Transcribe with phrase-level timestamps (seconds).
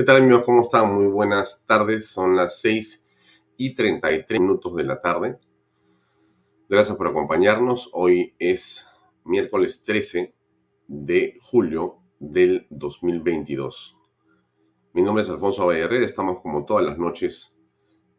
[0.00, 0.44] ¿Qué tal amigos?
[0.46, 0.94] ¿Cómo están?
[0.94, 2.08] Muy buenas tardes.
[2.08, 3.04] Son las 6
[3.58, 5.38] y 33 minutos de la tarde.
[6.70, 7.90] Gracias por acompañarnos.
[7.92, 8.86] Hoy es
[9.24, 10.34] miércoles 13
[10.88, 13.94] de julio del 2022.
[14.94, 16.02] Mi nombre es Alfonso Vallarrer.
[16.02, 17.60] Estamos como todas las noches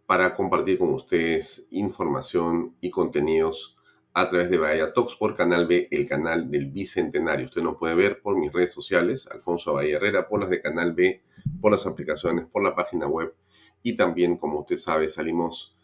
[0.05, 3.75] para compartir con ustedes información y contenidos
[4.13, 7.45] a través de Bahía Talks por Canal B, el canal del Bicentenario.
[7.45, 11.23] Usted nos puede ver por mis redes sociales, Alfonso Bahía por las de Canal B
[11.59, 13.35] por las aplicaciones, por la página web
[13.83, 15.75] y también, como usted sabe, salimos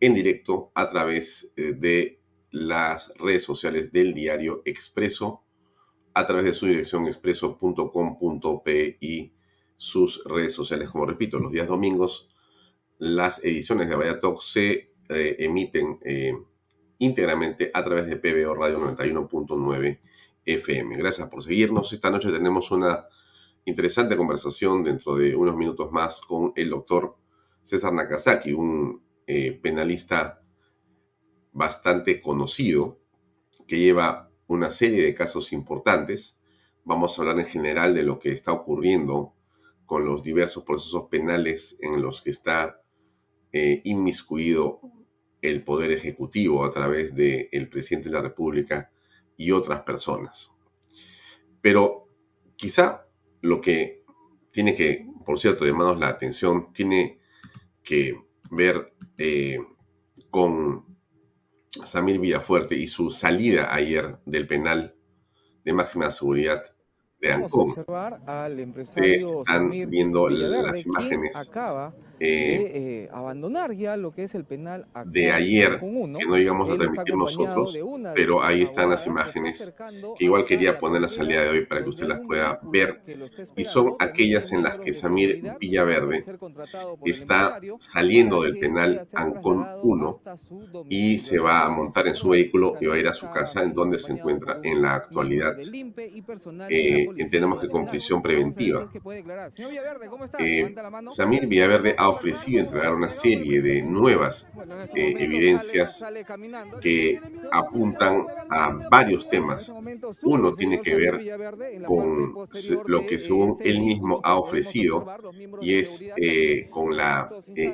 [0.00, 5.42] en directo a través eh, de las redes sociales del diario Expreso,
[6.14, 9.32] a través de su dirección expreso.com.p y
[9.76, 10.88] sus redes sociales.
[10.88, 12.28] Como repito, los días domingos
[12.98, 16.32] las ediciones de Vaya Talk se eh, emiten eh,
[16.98, 20.00] íntegramente a través de PBO Radio 91.9
[20.44, 20.96] FM.
[20.96, 21.92] Gracias por seguirnos.
[21.92, 23.06] Esta noche tenemos una
[23.64, 27.16] interesante conversación dentro de unos minutos más con el doctor
[27.62, 30.42] César Nakazaki, un eh, penalista
[31.52, 33.00] bastante conocido
[33.66, 36.40] que lleva una serie de casos importantes.
[36.84, 39.34] Vamos a hablar en general de lo que está ocurriendo
[39.86, 42.82] con los diversos procesos penales en los que está
[43.52, 44.80] eh, inmiscuido
[45.40, 48.90] el Poder Ejecutivo a través del presidente de la República
[49.36, 50.54] y otras personas.
[51.60, 52.08] Pero
[52.56, 53.03] quizá
[53.44, 54.02] lo que
[54.50, 57.18] tiene que, por cierto, llamarnos la atención, tiene
[57.82, 58.18] que
[58.50, 59.58] ver eh,
[60.30, 60.96] con
[61.84, 64.96] Samir Villafuerte y su salida ayer del penal
[65.62, 66.62] de máxima seguridad
[67.20, 67.32] de
[68.94, 71.36] están viendo las imágenes.
[71.36, 76.70] acaba de eh, abandonar ya lo que es el penal de ayer, que no íbamos
[76.70, 77.78] a transmitir nosotros,
[78.14, 79.74] pero ahí están las imágenes
[80.16, 83.00] que igual quería poner la salida de hoy para que usted las pueda ver.
[83.56, 86.24] Y son aquellas en las que Samir Villaverde
[87.04, 90.20] está saliendo del penal Ancon 1
[90.88, 93.62] y se va a montar en su vehículo y va a ir a su casa
[93.62, 95.56] en donde se encuentra en la actualidad.
[96.68, 98.90] Eh, entendemos que con prisión preventiva.
[100.38, 100.74] Eh,
[101.08, 104.50] Samir Villaverde ha ofrecido entregar una serie de nuevas
[104.94, 106.04] eh, evidencias
[106.80, 107.20] que
[107.50, 109.72] apuntan a varios temas.
[110.22, 112.34] Uno tiene que ver con
[112.86, 115.06] lo que según él mismo ha ofrecido
[115.60, 117.30] y es eh, con la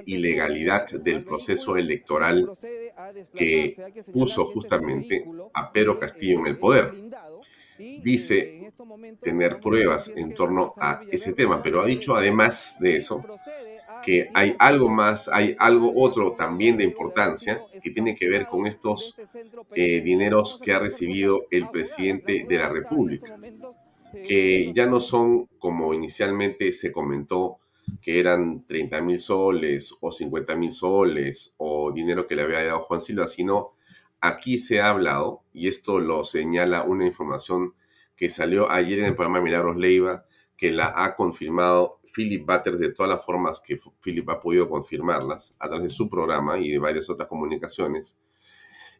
[0.06, 2.50] ilegalidad del proceso electoral
[3.34, 3.76] que
[4.12, 5.24] puso justamente
[5.54, 7.10] a Pedro Castillo en el poder
[8.02, 8.72] dice
[9.20, 13.24] tener pruebas en torno a ese tema, pero ha dicho además de eso
[14.04, 18.66] que hay algo más, hay algo otro también de importancia que tiene que ver con
[18.66, 19.14] estos
[19.74, 23.38] eh, dineros que ha recibido el presidente de la República,
[24.12, 27.58] que ya no son como inicialmente se comentó,
[28.00, 32.80] que eran 30 mil soles o 50 mil soles o dinero que le había dado
[32.80, 33.72] Juan Silva, sino
[34.20, 37.74] aquí se ha hablado, y esto lo señala una información
[38.16, 40.24] que salió ayer en el programa Milagros Leiva,
[40.56, 45.56] que la ha confirmado Philip Butters de todas las formas que Philip ha podido confirmarlas
[45.58, 48.20] a través de su programa y de varias otras comunicaciones,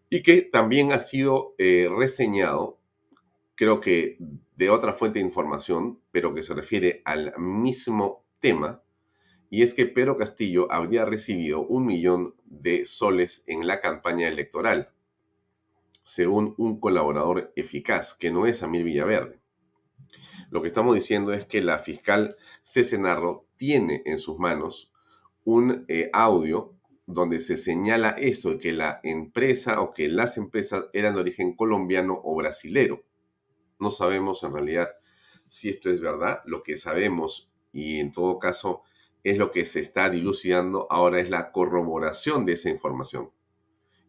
[0.08, 2.78] y que también ha sido eh, reseñado,
[3.54, 4.18] creo que
[4.56, 8.82] de otra fuente de información, pero que se refiere al mismo tema,
[9.50, 14.92] y es que Pedro Castillo habría recibido un millón de soles en la campaña electoral
[16.04, 19.39] según un colaborador eficaz, que no es Amir Villaverde.
[20.50, 24.92] Lo que estamos diciendo es que la fiscal Cesenarro tiene en sus manos
[25.44, 26.74] un eh, audio
[27.06, 32.20] donde se señala esto, que la empresa o que las empresas eran de origen colombiano
[32.22, 33.04] o brasilero.
[33.78, 34.90] No sabemos en realidad
[35.48, 36.40] si esto es verdad.
[36.46, 38.82] Lo que sabemos, y en todo caso
[39.22, 43.30] es lo que se está dilucidando ahora, es la corroboración de esa información.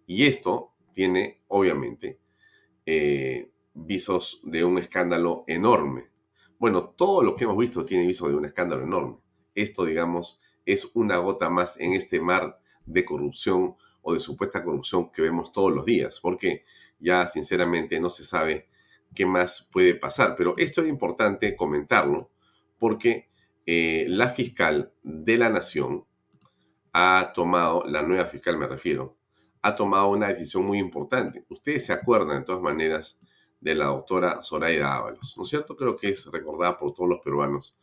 [0.06, 2.20] Y esto tiene, obviamente,
[2.86, 6.11] eh, visos de un escándalo enorme.
[6.62, 9.18] Bueno, todo lo que hemos visto tiene visos de un escándalo enorme.
[9.56, 15.12] Esto, digamos, es una gota más en este mar de corrupción o de supuesta corrupción
[15.12, 16.64] que vemos todos los días, porque
[17.00, 18.70] ya sinceramente no se sabe
[19.16, 20.36] qué más puede pasar.
[20.38, 22.30] Pero esto es importante comentarlo
[22.78, 23.32] porque
[23.66, 26.06] eh, la fiscal de la nación
[26.94, 29.18] ha tomado, la nueva fiscal me refiero,
[29.64, 31.44] ha tomado una decisión muy importante.
[31.50, 33.18] Ustedes se acuerdan de todas maneras
[33.62, 35.78] de la doctora Zoraida Ábalos, ¿no es cierto?
[35.78, 37.76] Creo que es recordada por todos los peruanos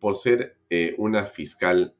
[0.00, 1.96] por ser eh, una fiscal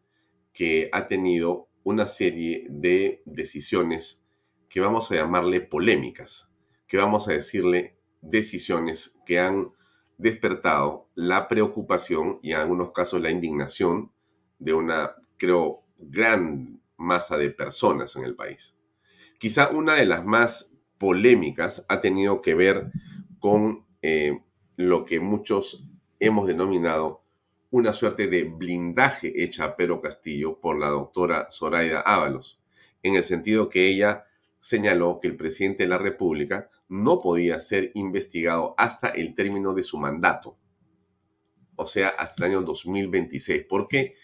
[0.53, 4.27] que ha tenido una serie de decisiones
[4.69, 6.55] que vamos a llamarle polémicas,
[6.87, 9.73] que vamos a decirle decisiones que han
[10.19, 14.13] despertado la preocupación y en algunos casos la indignación
[14.59, 18.77] de una, creo, gran masa de personas en el país.
[19.39, 22.93] Quizá una de las más polémicas ha tenido que ver
[23.45, 24.41] con eh,
[24.77, 25.87] lo que muchos
[26.19, 27.25] hemos denominado
[27.71, 32.59] una suerte de blindaje hecha a Pedro Castillo por la doctora Zoraida Ábalos,
[33.03, 34.25] en el sentido que ella
[34.61, 39.83] señaló que el presidente de la República no podía ser investigado hasta el término de
[39.83, 40.57] su mandato,
[41.77, 44.15] o sea, hasta el año 2026, porque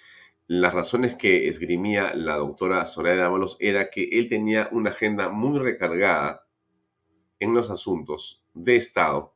[0.47, 5.59] las razones que esgrimía la doctora Zoraida Ábalos era que él tenía una agenda muy
[5.59, 6.47] recargada
[7.41, 9.35] en los asuntos de Estado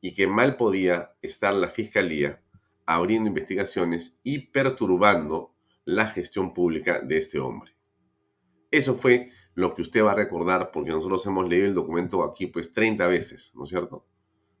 [0.00, 2.42] y que mal podía estar la Fiscalía
[2.84, 5.54] abriendo investigaciones y perturbando
[5.84, 7.72] la gestión pública de este hombre.
[8.70, 12.46] Eso fue lo que usted va a recordar porque nosotros hemos leído el documento aquí
[12.46, 14.06] pues 30 veces, ¿no es cierto?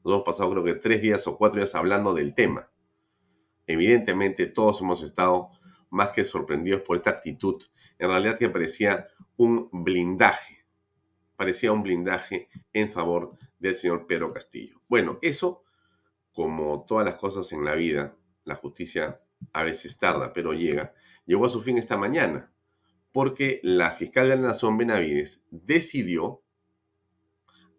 [0.04, 2.70] Nos hemos pasado creo que tres días o cuatro días hablando del tema.
[3.66, 5.50] Evidentemente todos hemos estado
[5.90, 7.62] más que sorprendidos por esta actitud.
[7.98, 10.55] En realidad que parecía un blindaje.
[11.36, 14.80] Parecía un blindaje en favor del señor Pedro Castillo.
[14.88, 15.64] Bueno, eso
[16.36, 19.22] como todas las cosas en la vida, la justicia
[19.54, 20.92] a veces tarda, pero llega,
[21.24, 22.52] llegó a su fin esta mañana,
[23.10, 26.42] porque la fiscal de la Nación Benavides decidió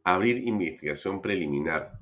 [0.03, 1.99] abrir investigación preliminar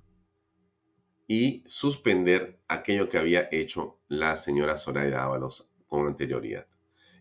[1.28, 6.68] y suspender aquello que había hecho la señora Zoraida Ábalos con anterioridad.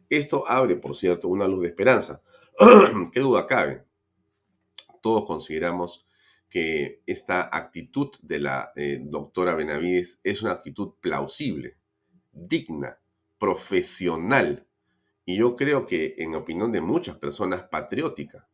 [0.09, 2.23] Esto abre, por cierto, una luz de esperanza.
[3.13, 3.85] ¿Qué duda cabe?
[5.05, 6.07] Todos consideramos
[6.49, 11.77] que esta actitud de la eh, doctora Benavides es una actitud plausible,
[12.33, 12.99] digna,
[13.37, 14.67] profesional
[15.27, 18.49] y yo creo que en opinión de muchas personas patriótica.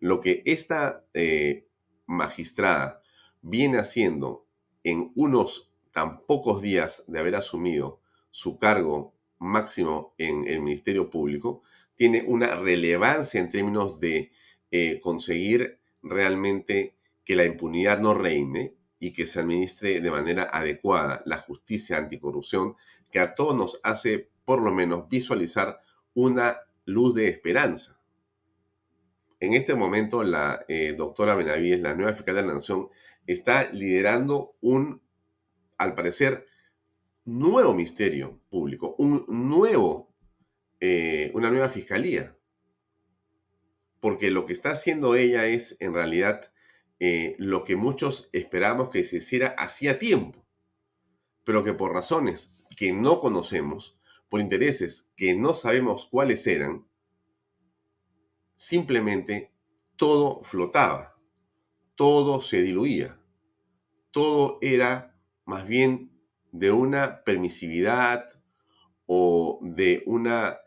[0.00, 1.68] Lo que esta eh,
[2.06, 3.02] magistrada
[3.42, 4.46] viene haciendo
[4.84, 8.00] en unos tan pocos días de haber asumido
[8.30, 11.60] su cargo máximo en el Ministerio Público
[11.94, 14.32] tiene una relevancia en términos de
[14.70, 21.22] eh, conseguir realmente que la impunidad no reine y que se administre de manera adecuada
[21.26, 22.76] la justicia anticorrupción,
[23.10, 25.80] que a todos nos hace por lo menos visualizar
[26.14, 28.00] una luz de esperanza.
[29.40, 32.88] En este momento, la eh, doctora Benavides, la nueva fiscal de la Nación,
[33.26, 35.02] está liderando un,
[35.78, 36.46] al parecer,
[37.24, 40.14] nuevo ministerio público, un nuevo,
[40.80, 42.36] eh, una nueva fiscalía.
[44.02, 46.52] Porque lo que está haciendo ella es, en realidad,
[46.98, 50.44] eh, lo que muchos esperamos que se hiciera hacía tiempo,
[51.44, 53.96] pero que por razones que no conocemos,
[54.28, 56.84] por intereses que no sabemos cuáles eran,
[58.56, 59.54] simplemente
[59.94, 61.16] todo flotaba,
[61.94, 63.20] todo se diluía,
[64.10, 66.10] todo era más bien
[66.50, 68.30] de una permisividad
[69.06, 70.58] o de una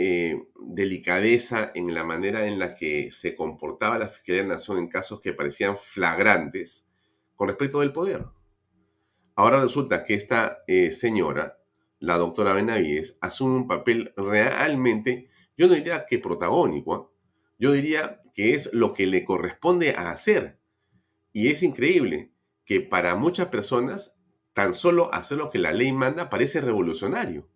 [0.00, 4.78] eh, delicadeza en la manera en la que se comportaba la Fiscalía de la Nación
[4.78, 6.88] en casos que parecían flagrantes
[7.34, 8.24] con respecto del poder.
[9.34, 11.58] Ahora resulta que esta eh, señora,
[11.98, 17.10] la doctora Benavides, asume un papel realmente, yo no diría que protagónico, ¿ah?
[17.58, 20.60] yo diría que es lo que le corresponde a hacer.
[21.32, 22.30] Y es increíble
[22.64, 24.16] que para muchas personas
[24.52, 27.48] tan solo hacer lo que la ley manda parece revolucionario.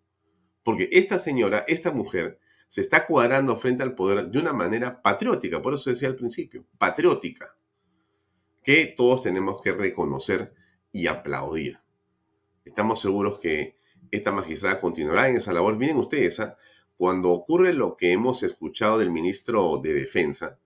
[0.63, 5.61] Porque esta señora, esta mujer, se está cuadrando frente al poder de una manera patriótica,
[5.61, 7.55] por eso decía al principio, patriótica,
[8.63, 10.53] que todos tenemos que reconocer
[10.91, 11.79] y aplaudir.
[12.65, 13.77] Estamos seguros que
[14.09, 15.75] esta magistrada continuará en esa labor.
[15.75, 16.57] Miren ustedes, ¿ah?
[16.97, 20.59] cuando ocurre lo que hemos escuchado del ministro de Defensa,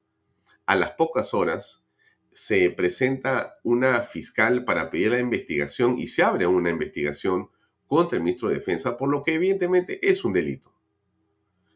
[0.65, 1.85] a las pocas horas
[2.31, 7.49] se presenta una fiscal para pedir la investigación y se abre una investigación
[7.87, 10.73] contra el ministro de Defensa, por lo que evidentemente es un delito.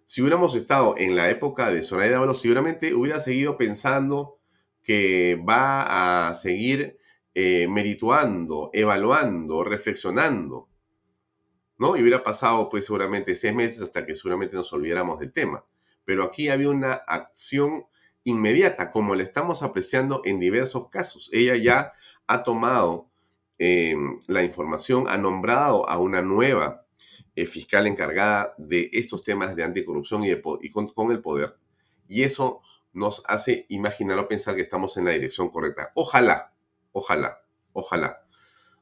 [0.06, 4.40] Si hubiéramos estado en la época de Soraya Ábalos, seguramente hubiera seguido pensando
[4.84, 6.98] que va a seguir
[7.34, 10.68] eh, merituando, evaluando, reflexionando,
[11.78, 11.96] ¿no?
[11.96, 15.64] Y hubiera pasado pues seguramente seis meses hasta que seguramente nos olvidáramos del tema.
[16.04, 17.86] Pero aquí había una acción
[18.24, 21.30] inmediata, como la estamos apreciando en diversos casos.
[21.32, 21.94] Ella ya
[22.28, 23.11] ha tomado
[23.64, 26.88] eh, la información, ha nombrado a una nueva
[27.36, 31.60] eh, fiscal encargada de estos temas de anticorrupción y, con, el poder.
[32.08, 35.92] Y eso nos hace imaginar o pensar que estamos en la dirección correcta.
[35.94, 36.56] Ojalá,
[36.92, 38.26] ojalá, ojalá,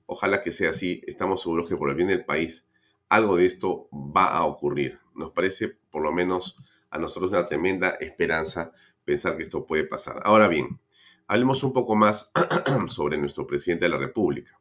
[0.05, 1.03] ojalá que sea así.
[1.07, 2.65] Estamos seguros que por el bien del país
[3.09, 4.98] algo de esto va a ocurrir.
[5.13, 6.55] Nos parece, por lo menos
[6.89, 8.71] a nosotros, una tremenda esperanza
[9.03, 10.21] pensar que esto puede pasar.
[10.24, 10.79] Ahora bien,
[11.27, 12.31] hablemos un poco más
[12.88, 14.57] sobre nuestro presidente de la República.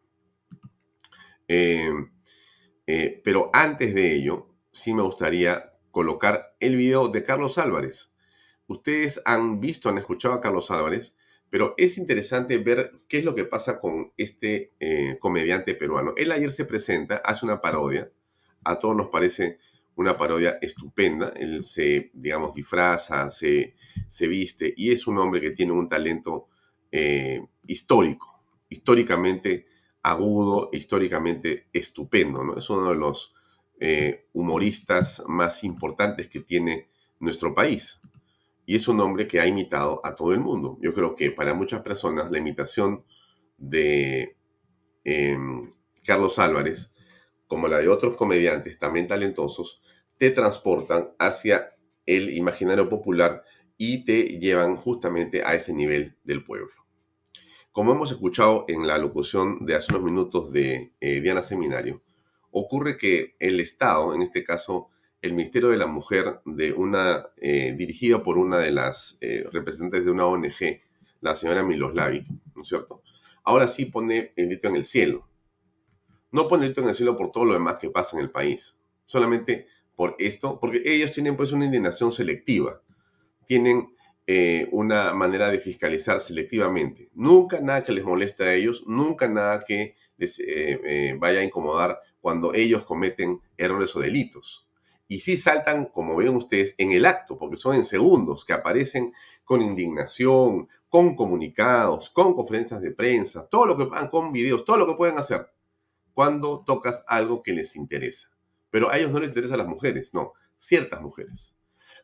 [1.49, 1.91] Eh,
[2.87, 8.15] eh, pero antes de ello, sí me gustaría colocar el video de Carlos Álvarez.
[8.67, 11.17] Ustedes han visto, han escuchado a Carlos Álvarez,
[11.51, 16.13] pero es interesante ver qué es lo que pasa con este eh, comediante peruano.
[16.17, 18.13] Él ayer se presenta, hace una parodia,
[18.65, 19.59] a todos nos parece
[19.97, 21.33] una parodia estupenda.
[21.35, 23.75] Él se, digamos, disfraza, se,
[24.07, 26.49] se viste y es un hombre que tiene un talento
[27.67, 29.67] histórico, históricamente
[30.03, 32.45] agudo, históricamente estupendo.
[32.45, 32.59] ¿no?
[32.59, 33.35] Es uno de los
[33.81, 36.89] eh, humoristas más importantes que tiene
[37.21, 38.01] nuestro país.
[38.67, 40.79] Y es un hombre que ha imitado a todo el mundo.
[40.81, 43.05] Yo creo que para muchas personas la imitación
[43.57, 44.37] de
[45.05, 45.71] em,
[46.05, 46.93] Carlos Álvarez,
[47.47, 49.81] como la de otros comediantes también talentosos,
[50.19, 53.43] te transportan hacia el imaginario popular
[53.77, 56.88] y te llevan justamente a ese nivel del pueblo.
[57.79, 62.03] Como hemos escuchado en la locución de hace unos minutos de eh, Diana Seminario,
[62.51, 64.89] ocurre que el Estado, en este caso
[65.23, 70.05] el Ministerio de la Mujer, de una, eh, dirigido por una de las eh, representantes
[70.05, 70.81] de una ONG,
[71.21, 73.01] la señora Miloslavic, ¿no es cierto?
[73.45, 75.29] Ahora sí pone el grito en el cielo.
[76.33, 78.33] No pone el grito en el cielo por todo lo demás que pasa en el
[78.33, 78.81] país.
[79.05, 82.83] Solamente por esto, porque ellos tienen pues una indignación selectiva,
[83.47, 83.95] tienen
[84.31, 87.09] eh, una manera de fiscalizar selectivamente.
[87.15, 91.45] Nunca nada que les moleste a ellos, nunca nada que les eh, eh, vaya a
[91.45, 94.69] incomodar cuando ellos cometen errores o delitos.
[95.09, 99.15] Y sí saltan, como ven ustedes, en el acto, porque son en segundos que aparecen
[99.45, 104.87] con indignación, con comunicados, con conferencias de prensa, todo lo que con videos, todo lo
[104.87, 105.51] que pueden hacer
[106.13, 108.29] cuando tocas algo que les interesa.
[108.69, 111.57] Pero a ellos no les interesan las mujeres, no, ciertas mujeres.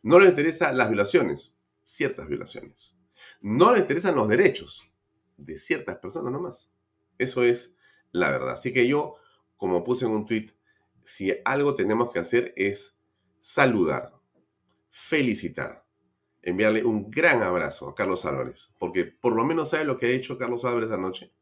[0.02, 1.54] No les interesan las violaciones,
[1.84, 2.96] ciertas violaciones.
[3.40, 4.92] No les interesan los derechos
[5.36, 6.72] de ciertas personas nomás.
[7.18, 7.76] Eso es
[8.10, 8.54] la verdad.
[8.54, 9.16] Así que yo,
[9.56, 10.50] como puse en un tweet,
[11.04, 12.98] si algo tenemos que hacer es
[13.38, 14.14] saludar,
[14.88, 15.86] felicitar,
[16.42, 20.10] enviarle un gran abrazo a Carlos Álvarez, porque por lo menos sabe lo que ha
[20.10, 21.32] hecho Carlos Álvarez anoche.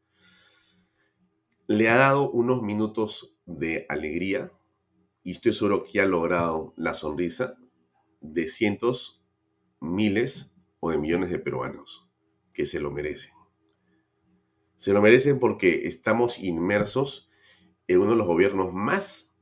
[1.67, 4.51] Le ha dado unos minutos de alegría,
[5.23, 7.57] y estoy seguro que ha logrado la sonrisa
[8.19, 9.22] de cientos,
[9.83, 12.09] miles o de millones de peruanos
[12.53, 13.33] que se lo merecen.
[14.75, 17.29] Se lo merecen porque estamos inmersos
[17.87, 19.35] en uno de los gobiernos más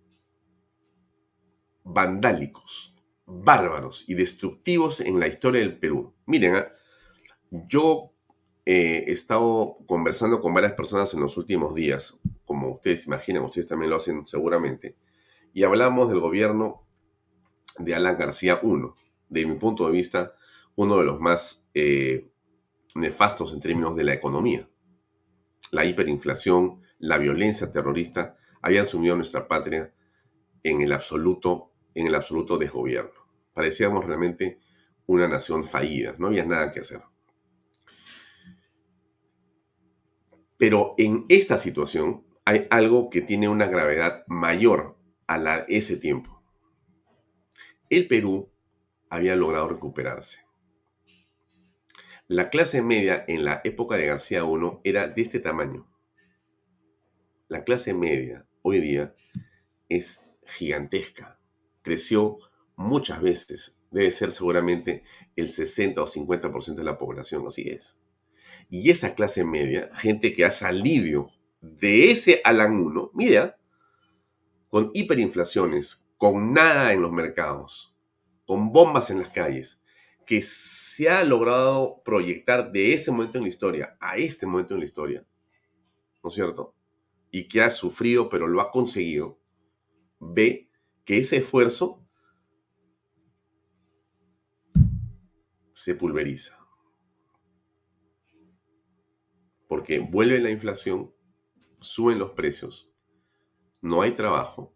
[1.83, 2.95] vandálicos,
[3.25, 6.13] bárbaros y destructivos en la historia del Perú.
[6.25, 6.67] Miren, ah,
[7.49, 8.13] yo
[8.65, 13.89] he estado conversando con varias personas en los últimos días, como ustedes imaginan, ustedes también
[13.89, 14.95] lo hacen seguramente,
[15.53, 16.87] y hablamos del gobierno
[17.79, 20.35] de Alan García I, de mi punto de vista,
[20.75, 22.29] uno de los más eh,
[22.95, 24.69] nefastos en términos de la economía.
[25.71, 29.93] La hiperinflación, la violencia terrorista habían sumido a nuestra patria
[30.63, 33.13] en el absoluto, en el absoluto desgobierno.
[33.53, 34.59] Parecíamos realmente
[35.05, 37.01] una nación fallida, no había nada que hacer.
[40.57, 46.43] Pero en esta situación hay algo que tiene una gravedad mayor a ese tiempo.
[47.89, 48.50] El Perú
[49.11, 50.39] había logrado recuperarse.
[52.27, 55.85] La clase media en la época de García I era de este tamaño.
[57.49, 59.13] La clase media hoy día
[59.89, 61.41] es gigantesca.
[61.81, 62.37] Creció
[62.77, 63.77] muchas veces.
[63.91, 65.03] Debe ser seguramente
[65.35, 67.99] el 60 o 50% de la población, así es.
[68.69, 73.59] Y esa clase media, gente que ha salido de ese Alan 1, mira,
[74.69, 77.90] con hiperinflaciones, con nada en los mercados,
[78.51, 79.81] con bombas en las calles,
[80.25, 84.81] que se ha logrado proyectar de ese momento en la historia a este momento en
[84.81, 85.25] la historia,
[86.21, 86.75] ¿no es cierto?
[87.31, 89.39] Y que ha sufrido, pero lo ha conseguido,
[90.19, 90.69] ve
[91.05, 92.05] que ese esfuerzo
[95.73, 96.59] se pulveriza.
[99.69, 101.15] Porque vuelve la inflación,
[101.79, 102.91] suben los precios,
[103.79, 104.75] no hay trabajo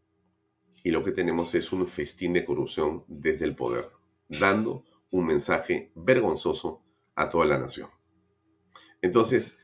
[0.86, 3.90] y lo que tenemos es un festín de corrupción desde el poder,
[4.30, 6.84] dando un mensaje vergonzoso
[7.16, 7.90] a toda la nación.
[9.02, 9.58] Entonces,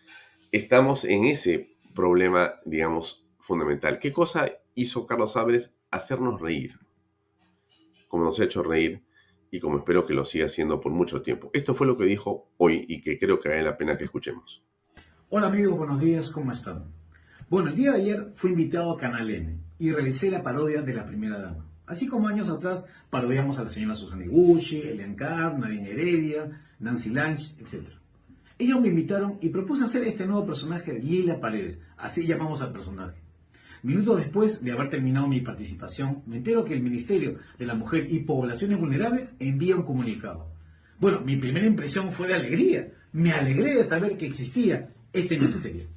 [0.51, 3.99] estamos en ese problema, digamos, fundamental.
[3.99, 5.77] ¿Qué cosa hizo Carlos Álvarez?
[5.91, 6.79] Hacernos reír,
[8.07, 9.05] como nos ha hecho reír
[9.51, 11.51] y como espero que lo siga haciendo por mucho tiempo.
[11.53, 14.65] Esto fue lo que dijo hoy y que creo que vale la pena que escuchemos.
[15.29, 17.00] Hola amigos, buenos días, ¿cómo están?
[17.51, 20.93] Bueno, el día de ayer fui invitado a Canal N y realicé la parodia de
[20.93, 21.65] la primera dama.
[21.85, 27.09] Así como años atrás parodiamos a la señora Susana Iguchi, Elian Carr, Nadine Heredia, Nancy
[27.09, 27.89] Lange, etc.
[28.57, 32.71] Ellos me invitaron y propuse hacer este nuevo personaje de Lila Paredes, así llamamos al
[32.71, 33.19] personaje.
[33.83, 38.07] Minutos después de haber terminado mi participación, me entero que el Ministerio de la Mujer
[38.09, 40.47] y Poblaciones Vulnerables envía un comunicado.
[41.01, 42.93] Bueno, mi primera impresión fue de alegría.
[43.11, 45.87] Me alegré de saber que existía este ministerio.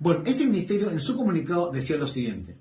[0.00, 2.56] Bueno, este ministerio en su comunicado decía lo siguiente.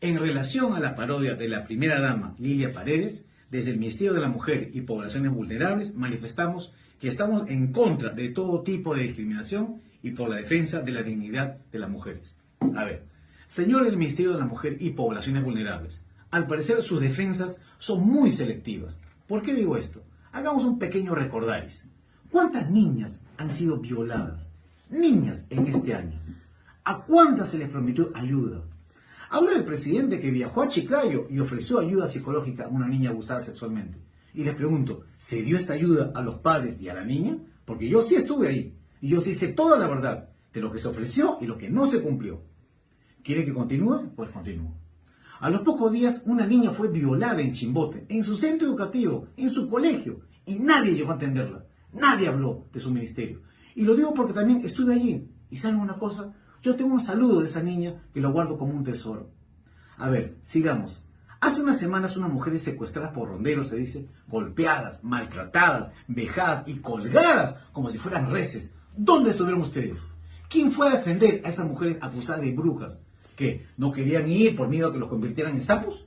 [0.00, 4.20] En relación a la parodia de la primera dama, Lilia Paredes, desde el Ministerio de
[4.20, 9.82] la Mujer y Poblaciones Vulnerables manifestamos que estamos en contra de todo tipo de discriminación
[10.00, 12.36] y por la defensa de la dignidad de las mujeres.
[12.76, 13.02] A ver,
[13.48, 18.30] señores del Ministerio de la Mujer y Poblaciones Vulnerables, al parecer sus defensas son muy
[18.30, 19.00] selectivas.
[19.26, 20.04] ¿Por qué digo esto?
[20.30, 21.82] Hagamos un pequeño recordaris.
[22.30, 24.48] ¿Cuántas niñas han sido violadas?
[24.90, 26.18] Niñas en este año.
[26.84, 28.64] ¿A cuántas se les prometió ayuda?
[29.30, 33.42] Habla del presidente que viajó a Chiclayo y ofreció ayuda psicológica a una niña abusada
[33.42, 33.98] sexualmente.
[34.32, 37.36] Y les pregunto, ¿se dio esta ayuda a los padres y a la niña?
[37.66, 40.78] Porque yo sí estuve ahí y yo sí sé toda la verdad de lo que
[40.78, 42.40] se ofreció y lo que no se cumplió.
[43.22, 44.12] ¿Quiere que continúe?
[44.16, 44.74] Pues continúo.
[45.40, 49.50] A los pocos días, una niña fue violada en Chimbote, en su centro educativo, en
[49.50, 51.66] su colegio, y nadie llegó a atenderla.
[51.92, 53.42] Nadie habló de su ministerio.
[53.78, 55.30] Y lo digo porque también estuve allí.
[55.50, 56.34] ¿Y saben una cosa?
[56.62, 59.30] Yo tengo un saludo de esa niña que lo guardo como un tesoro.
[59.98, 61.00] A ver, sigamos.
[61.38, 67.54] Hace unas semanas unas mujeres secuestradas por ronderos, se dice, golpeadas, maltratadas, vejadas y colgadas
[67.70, 68.74] como si fueran reces.
[68.96, 70.00] ¿Dónde estuvieron ustedes?
[70.48, 73.00] ¿Quién fue a defender a esas mujeres acusadas de brujas?
[73.36, 76.04] ¿Que no querían ir por miedo a que los convirtieran en sapos?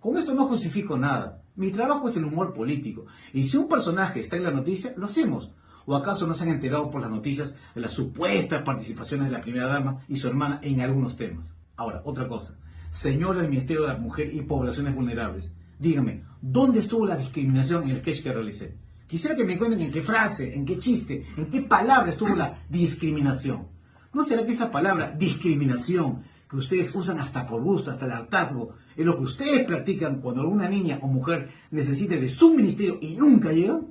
[0.00, 1.44] Con esto no justifico nada.
[1.54, 3.06] Mi trabajo es el humor político.
[3.32, 5.52] Y si un personaje está en la noticia, lo hacemos.
[5.86, 9.40] ¿O acaso no se han enterado por las noticias de las supuestas participaciones de la
[9.40, 11.52] primera dama y su hermana en algunos temas?
[11.76, 12.56] Ahora, otra cosa.
[12.90, 17.90] Señor del Ministerio de la Mujer y Poblaciones Vulnerables, dígame, ¿dónde estuvo la discriminación en
[17.90, 18.76] el sketch que realicé?
[19.06, 22.54] Quisiera que me cuenten en qué frase, en qué chiste, en qué palabra estuvo la
[22.68, 23.66] discriminación.
[24.12, 28.74] ¿No será que esa palabra discriminación, que ustedes usan hasta por gusto, hasta el hartazgo,
[28.94, 33.14] es lo que ustedes practican cuando alguna niña o mujer necesite de su ministerio y
[33.14, 33.88] nunca llegan?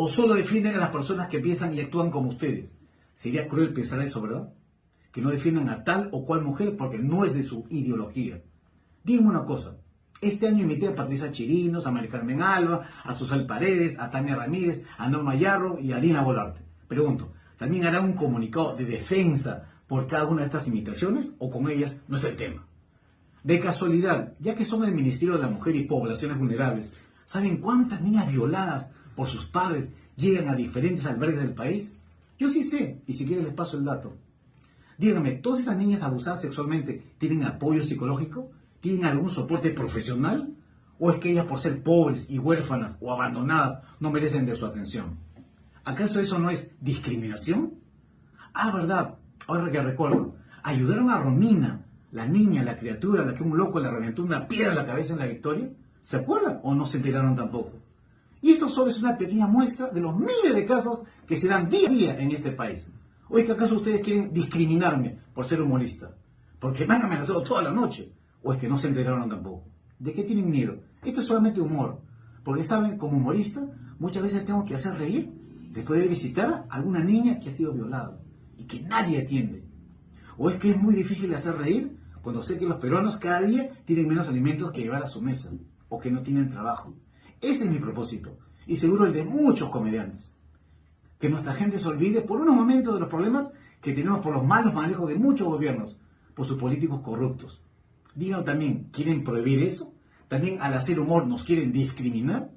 [0.00, 2.72] ¿O solo defienden a las personas que piensan y actúan como ustedes?
[3.14, 4.48] Sería cruel pensar eso, ¿verdad?
[5.10, 8.40] Que no defiendan a tal o cual mujer porque no es de su ideología.
[9.02, 9.76] Díganme una cosa.
[10.20, 14.36] Este año invité a Patricia Chirinos, a María Carmen Alba, a Susal Paredes, a Tania
[14.36, 16.60] Ramírez, a Norma Yarro y a Dina Volarte.
[16.86, 21.68] Pregunto, ¿también hará un comunicado de defensa por cada una de estas imitaciones o con
[21.68, 22.68] ellas no es el tema?
[23.42, 28.00] De casualidad, ya que son el Ministerio de la Mujer y Poblaciones Vulnerables, ¿saben cuántas
[28.00, 31.98] niñas violadas por sus padres llegan a diferentes albergues del país?
[32.38, 34.16] Yo sí sé, y si quieren les paso el dato.
[34.96, 38.52] Díganme, ¿todas estas niñas abusadas sexualmente tienen apoyo psicológico?
[38.80, 40.54] ¿Tienen algún soporte profesional?
[41.00, 44.64] ¿O es que ellas por ser pobres y huérfanas o abandonadas no merecen de su
[44.64, 45.18] atención?
[45.84, 47.74] ¿Acaso eso no es discriminación?
[48.54, 49.16] Ah, verdad,
[49.48, 53.80] ahora que recuerdo, ayudaron a Romina, la niña, la criatura a la que un loco
[53.80, 55.70] le reventó una piedra en la cabeza en la victoria.
[56.00, 57.87] ¿Se acuerdan o no se enteraron tampoco?
[58.40, 61.68] Y esto solo es una pequeña muestra de los miles de casos que se dan
[61.68, 62.88] día a día en este país.
[63.28, 66.14] ¿O es que acaso ustedes quieren discriminarme por ser humorista?
[66.58, 68.12] Porque me han amenazado toda la noche.
[68.42, 69.64] ¿O es que no se enteraron tampoco?
[69.98, 70.80] ¿De qué tienen miedo?
[71.02, 72.00] Esto es solamente humor.
[72.44, 73.60] Porque saben, como humorista,
[73.98, 75.32] muchas veces tengo que hacer reír
[75.74, 78.20] después de visitar a alguna niña que ha sido violada
[78.56, 79.64] y que nadie atiende.
[80.36, 83.70] ¿O es que es muy difícil hacer reír cuando sé que los peruanos cada día
[83.84, 85.50] tienen menos alimentos que llevar a su mesa
[85.88, 86.94] o que no tienen trabajo?
[87.40, 90.34] Ese es mi propósito, y seguro el de muchos comediantes.
[91.18, 94.44] Que nuestra gente se olvide por unos momentos de los problemas que tenemos por los
[94.44, 95.96] malos manejos de muchos gobiernos,
[96.34, 97.62] por sus políticos corruptos.
[98.14, 99.94] Digan también, ¿quieren prohibir eso?
[100.26, 102.50] ¿También al hacer humor nos quieren discriminar?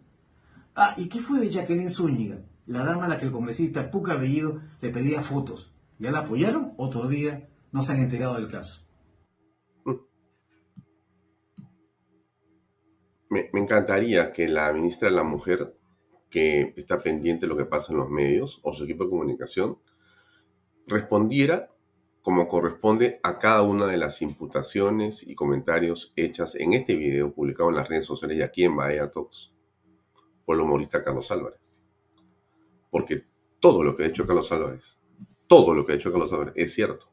[0.75, 4.15] Ah, ¿y qué fue de Jacqueline Zúñiga, la dama a la que el congresista Puca
[4.15, 5.71] Bellido le pedía fotos?
[5.99, 8.80] ¿Ya la apoyaron o todavía no se han enterado del caso?
[13.31, 15.73] Me, encantaría que la ministra de la Mujer,
[16.29, 19.79] que está pendiente de lo que pasa en los medios, o su equipo de comunicación,
[20.85, 21.71] respondiera
[22.21, 27.69] como corresponde a cada una de las imputaciones y comentarios hechas en este video publicado
[27.69, 29.53] en las redes sociales y aquí en Bahía Talks
[30.43, 31.79] por el humorista Carlos Álvarez.
[32.89, 33.23] Porque
[33.61, 34.99] todo lo que ha hecho Carlos Álvarez,
[35.47, 37.09] todo lo que ha hecho Carlos Álvarez es cierto.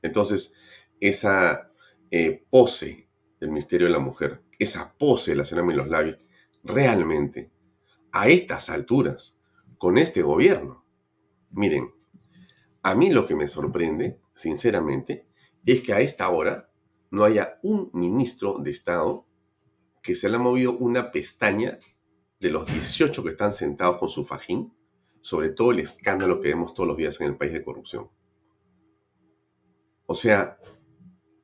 [0.00, 0.54] Entonces,
[1.00, 1.70] esa
[2.10, 6.24] eh, pose del misterio de la mujer, esa pose de la señora Miloslavic,
[6.64, 7.50] realmente,
[8.12, 9.40] a estas alturas,
[9.78, 10.84] con este gobierno,
[11.50, 11.90] miren,
[12.82, 15.26] a mí lo que me sorprende, sinceramente,
[15.64, 16.70] es que a esta hora
[17.10, 19.26] no haya un ministro de Estado
[20.02, 21.78] que se le ha movido una pestaña
[22.40, 24.72] de los 18 que están sentados con su fajín
[25.22, 28.10] sobre todo el escándalo que vemos todos los días en el país de corrupción.
[30.04, 30.58] O sea,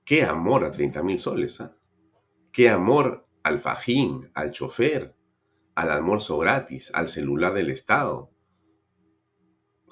[0.04, 1.78] qué amor a 30 mil soles, ¿ah?
[2.59, 5.14] Qué amor al fajín, al chofer,
[5.77, 8.33] al almuerzo gratis, al celular del Estado,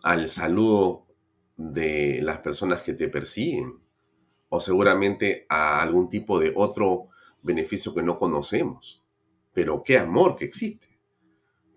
[0.02, 1.06] al saludo
[1.56, 3.78] de las personas que te persiguen
[4.48, 9.04] o seguramente a algún tipo de otro beneficio que no conocemos.
[9.52, 10.98] Pero qué amor que existe.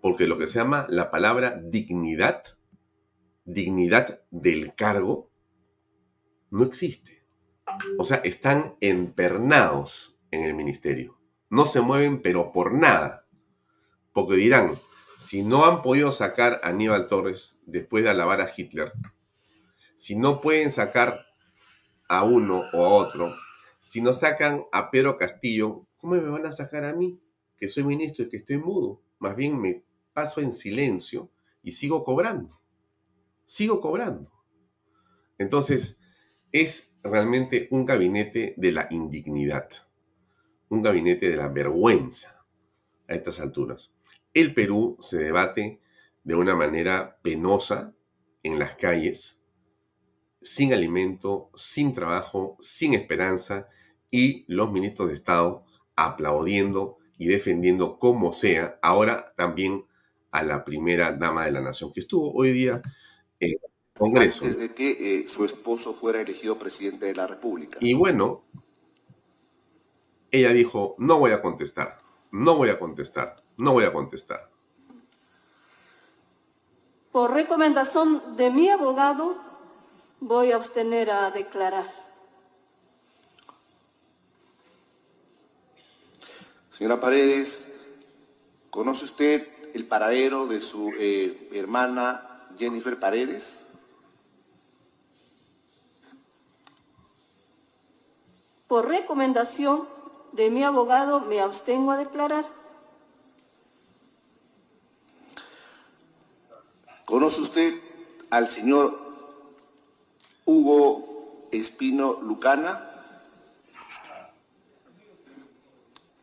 [0.02, 2.42] Porque lo que se llama la palabra dignidad,
[3.44, 5.30] dignidad del cargo,
[6.50, 7.24] no existe.
[7.96, 11.18] O sea, están empernados en el ministerio.
[11.48, 13.26] No se mueven, pero por nada.
[14.12, 14.78] Porque dirán,
[15.16, 18.92] si no han podido sacar a Aníbal Torres después de alabar a Hitler,
[19.96, 21.26] si no pueden sacar
[22.08, 23.34] a uno o a otro,
[23.80, 27.20] si no sacan a Pedro Castillo, ¿cómo me van a sacar a mí,
[27.56, 29.02] que soy ministro y que estoy mudo?
[29.18, 31.30] Más bien me paso en silencio
[31.62, 32.60] y sigo cobrando.
[33.44, 34.32] Sigo cobrando.
[35.38, 36.00] Entonces,
[36.52, 39.68] es realmente un gabinete de la indignidad,
[40.70, 42.44] un gabinete de la vergüenza
[43.06, 43.92] a estas alturas.
[44.32, 45.80] El Perú se debate
[46.24, 47.94] de una manera penosa
[48.42, 49.42] en las calles,
[50.40, 53.68] sin alimento, sin trabajo, sin esperanza
[54.10, 59.84] y los ministros de Estado aplaudiendo y defendiendo como sea, ahora también
[60.30, 62.80] a la primera dama de la nación que estuvo hoy día
[63.40, 63.58] en el
[63.98, 64.46] Congreso.
[64.46, 67.76] Desde que eh, su esposo fuera elegido presidente de la República.
[67.80, 68.44] Y bueno,
[70.30, 71.98] ella dijo, no voy a contestar,
[72.30, 74.48] no voy a contestar, no voy a contestar.
[77.12, 79.36] Por recomendación de mi abogado,
[80.20, 81.92] voy a abstener a declarar.
[86.70, 87.66] Señora Paredes,
[88.70, 93.58] ¿conoce usted el paradero de su eh, hermana Jennifer Paredes?
[98.68, 99.88] Por recomendación
[100.32, 102.46] de mi abogado me abstengo a declarar.
[107.04, 107.74] ¿Conoce usted
[108.30, 109.10] al señor
[110.50, 112.86] Hugo Espino Lucana.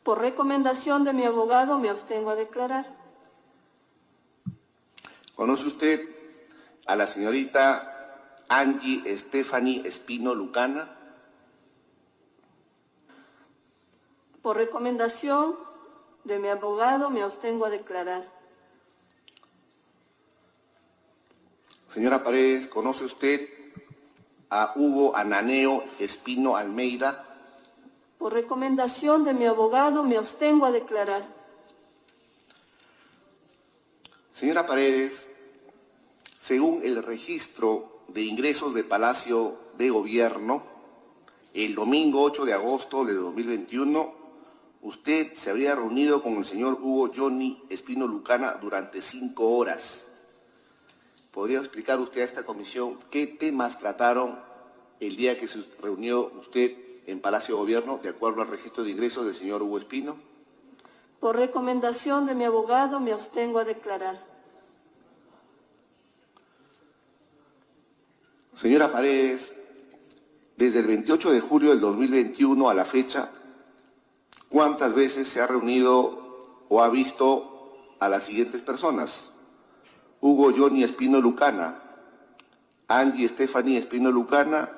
[0.03, 2.85] Por recomendación de mi abogado me abstengo a declarar.
[5.35, 6.01] ¿Conoce usted
[6.85, 8.15] a la señorita
[8.47, 10.96] Angie Stephanie Espino Lucana?
[14.47, 15.57] Por recomendación
[16.23, 18.31] de mi abogado me abstengo a declarar.
[21.89, 23.49] Señora Paredes, ¿conoce usted
[24.49, 27.25] a Hugo Ananeo Espino Almeida.
[28.17, 31.27] Por recomendación de mi abogado me abstengo a declarar.
[34.31, 35.27] Señora Paredes,
[36.39, 40.63] según el registro de ingresos de Palacio de Gobierno,
[41.53, 44.16] el domingo 8 de agosto de 2021,
[44.81, 50.07] usted se habría reunido con el señor Hugo Johnny Espino Lucana durante cinco horas.
[51.31, 54.39] ¿Podría explicar usted a esta comisión qué temas trataron
[54.99, 58.91] el día que se reunió usted en Palacio de Gobierno, de acuerdo al registro de
[58.91, 60.17] ingresos del señor Hugo Espino?
[61.19, 64.23] Por recomendación de mi abogado, me abstengo a declarar.
[68.55, 69.55] Señora Paredes,
[70.55, 73.29] desde el 28 de julio del 2021 a la fecha,
[74.49, 79.29] ¿cuántas veces se ha reunido o ha visto a las siguientes personas?
[80.21, 81.81] Hugo Johnny Espino Lucana,
[82.87, 84.71] Angie Stephanie Espino Lucana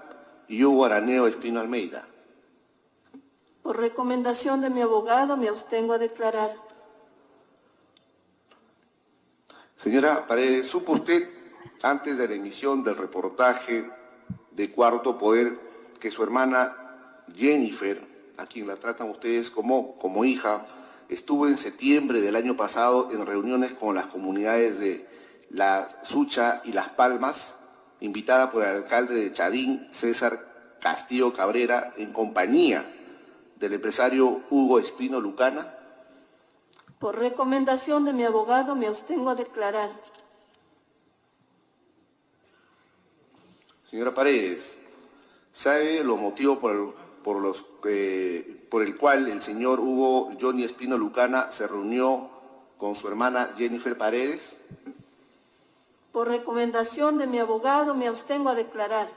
[0.47, 2.08] y Hugo Araneo Espino Almeida.
[3.62, 6.55] Por recomendación de mi abogado me abstengo a declarar.
[9.75, 11.29] Señora Paredes, ¿supo usted
[11.84, 13.89] antes de la emisión del reportaje
[14.51, 15.58] de Cuarto Poder
[15.99, 18.05] que su hermana Jennifer,
[18.39, 20.65] a quien la tratan ustedes como, como hija,
[21.10, 25.06] estuvo en septiembre del año pasado en reuniones con las comunidades de
[25.49, 27.58] La Sucha y Las Palmas,
[27.99, 32.89] invitada por el alcalde de Chadín, César Castillo Cabrera, en compañía
[33.58, 35.75] del empresario Hugo Espino Lucana?
[36.97, 39.91] Por recomendación de mi abogado me abstengo a declarar.
[43.89, 44.78] Señora Paredes,
[45.52, 47.63] ¿sabe los motivos por el, por, los,
[48.69, 52.29] por el cual el señor Hugo Johnny Espino Lucana se reunió
[52.77, 54.65] con su hermana Jennifer Paredes?
[56.12, 59.10] Por recomendación de mi abogado me abstengo a declarar.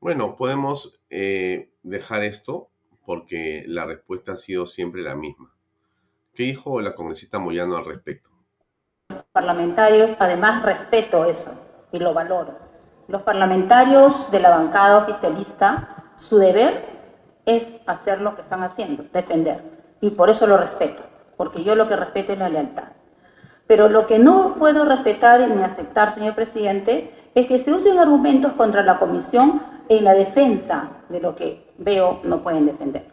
[0.00, 2.68] Bueno, podemos eh, dejar esto
[3.04, 5.54] porque la respuesta ha sido siempre la misma.
[6.34, 8.30] ¿Qué dijo la congresista Moyano al respecto?
[9.32, 11.52] Parlamentarios, además respeto eso
[11.92, 12.72] y lo valoro
[13.12, 16.84] los parlamentarios de la bancada oficialista, su deber
[17.46, 19.60] es hacer lo que están haciendo, defender.
[20.00, 21.02] Y por eso lo respeto,
[21.36, 22.84] porque yo lo que respeto es la lealtad.
[23.66, 28.52] Pero lo que no puedo respetar ni aceptar, señor presidente, es que se usen argumentos
[28.52, 33.06] contra la comisión en la defensa de lo que veo no pueden defender.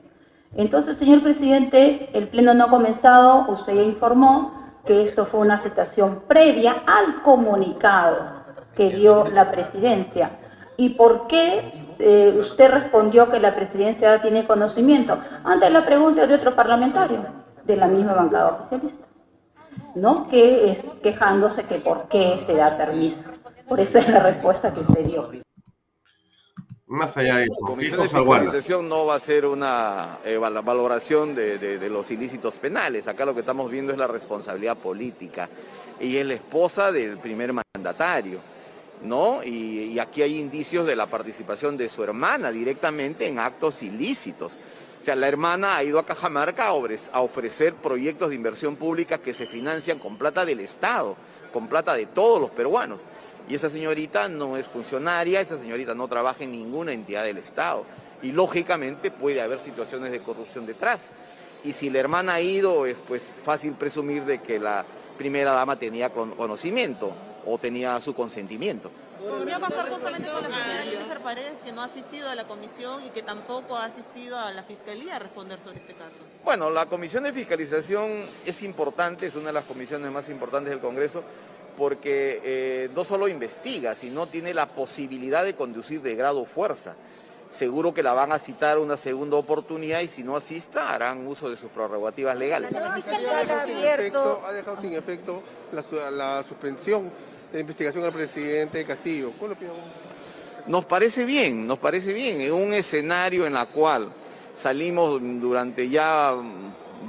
[0.56, 4.54] Entonces, señor presidente, el pleno no ha comenzado, usted ya informó
[4.86, 8.17] que esto fue una aceptación previa al comunicado
[8.76, 10.32] que dio la presidencia.
[10.78, 15.19] ¿Y por qué eh, usted respondió que la presidencia tiene conocimiento?
[15.43, 17.25] Ante la pregunta de otro parlamentario
[17.65, 19.05] de la misma bancada oficialista,
[19.95, 20.27] ¿no?
[20.29, 23.29] Que es quejándose que por qué se da permiso.
[23.67, 25.29] Por eso es la respuesta que usted dio.
[26.88, 31.35] Más allá de eso, la Comisión de Fiscalización no va a ser una eh, valoración
[31.35, 33.07] de, de, los ilícitos penales.
[33.07, 35.47] Acá lo que estamos viendo es la responsabilidad política.
[35.99, 38.39] y es la esposa del primer mandatario.
[39.01, 39.41] ¿No?
[39.43, 44.53] Y, aquí hay indicios de la participación de su hermana directamente en actos ilícitos.
[45.01, 49.33] O sea, la hermana ha ido a Cajamarca a ofrecer proyectos de inversión pública que
[49.33, 51.15] se financian con plata del Estado,
[51.53, 53.01] con plata de todos los peruanos.
[53.47, 57.85] Y esa señorita no es funcionaria, esa señorita no trabaja en ninguna entidad del Estado.
[58.21, 61.07] Y lógicamente puede haber situaciones de corrupción detrás.
[61.63, 64.85] Y si la hermana ha ido, es pues fácil presumir de que la
[65.17, 67.13] primera dama tenía conocimiento
[67.45, 68.91] o tenía su consentimiento.
[69.19, 73.04] ¿Podría pasar justamente con la señora Jennifer Paredes, que no ha asistido a la comisión
[73.06, 76.15] y que tampoco ha asistido a la fiscalía a responder sobre este caso?
[76.43, 78.12] Bueno, la comisión de fiscalización
[78.45, 81.23] es importante, es una de las comisiones más importantes del Congreso,
[81.78, 86.95] porque eh, no solo investiga, sino tiene la posibilidad de conducir de grado fuerza.
[87.51, 91.49] Seguro que la van a citar una segunda oportunidad y si no asista harán uso
[91.49, 92.71] de sus prerrogativas legales.
[92.71, 92.95] La ha
[93.97, 97.09] dejado, ha dejado sin efecto la, la suspensión
[97.51, 99.31] de investigación al presidente Castillo.
[99.39, 99.75] ¿Cuál opinión?
[100.67, 102.41] Nos parece bien, nos parece bien.
[102.41, 104.09] En un escenario en el cual
[104.53, 106.35] salimos durante ya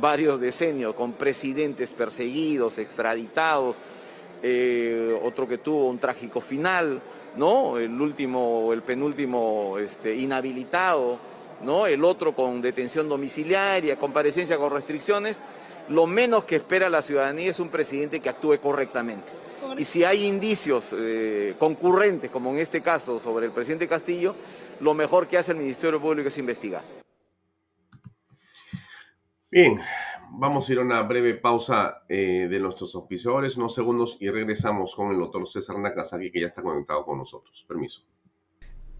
[0.00, 3.76] varios decenios con presidentes perseguidos, extraditados,
[4.42, 7.02] eh, otro que tuvo un trágico final,
[7.36, 7.78] ¿no?
[7.78, 11.18] El último, el penúltimo este, inhabilitado,
[11.62, 11.86] ¿no?
[11.86, 15.42] El otro con detención domiciliaria, comparecencia con restricciones.
[15.88, 19.28] Lo menos que espera la ciudadanía es un presidente que actúe correctamente.
[19.76, 24.34] Y si hay indicios eh, concurrentes, como en este caso sobre el presidente Castillo,
[24.80, 26.82] lo mejor que hace el Ministerio Público es investigar.
[29.50, 29.80] Bien,
[30.40, 34.94] vamos a ir a una breve pausa eh, de nuestros auspiciadores, unos segundos, y regresamos
[34.94, 37.64] con el doctor César Nakazaki, que ya está conectado con nosotros.
[37.68, 38.02] Permiso.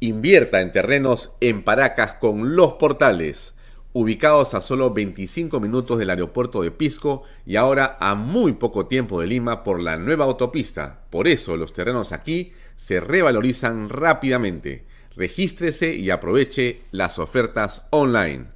[0.01, 3.57] Invierta en terrenos en Paracas con los portales
[3.93, 9.21] ubicados a solo 25 minutos del aeropuerto de Pisco y ahora a muy poco tiempo
[9.21, 11.07] de Lima por la nueva autopista.
[11.11, 14.85] Por eso los terrenos aquí se revalorizan rápidamente.
[15.17, 18.47] Regístrese y aproveche las ofertas online.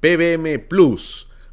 [0.00, 1.27] PBM Plus,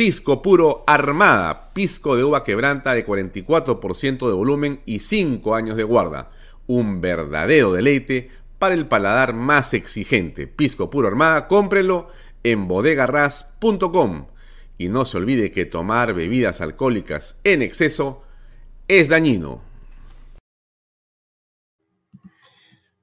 [0.00, 5.82] Pisco puro Armada, pisco de uva quebranta de 44% de volumen y 5 años de
[5.82, 6.30] guarda.
[6.66, 10.46] Un verdadero deleite para el paladar más exigente.
[10.46, 12.08] Pisco puro Armada, cómprelo
[12.44, 14.28] en bodegarras.com.
[14.78, 18.22] Y no se olvide que tomar bebidas alcohólicas en exceso
[18.88, 19.60] es dañino.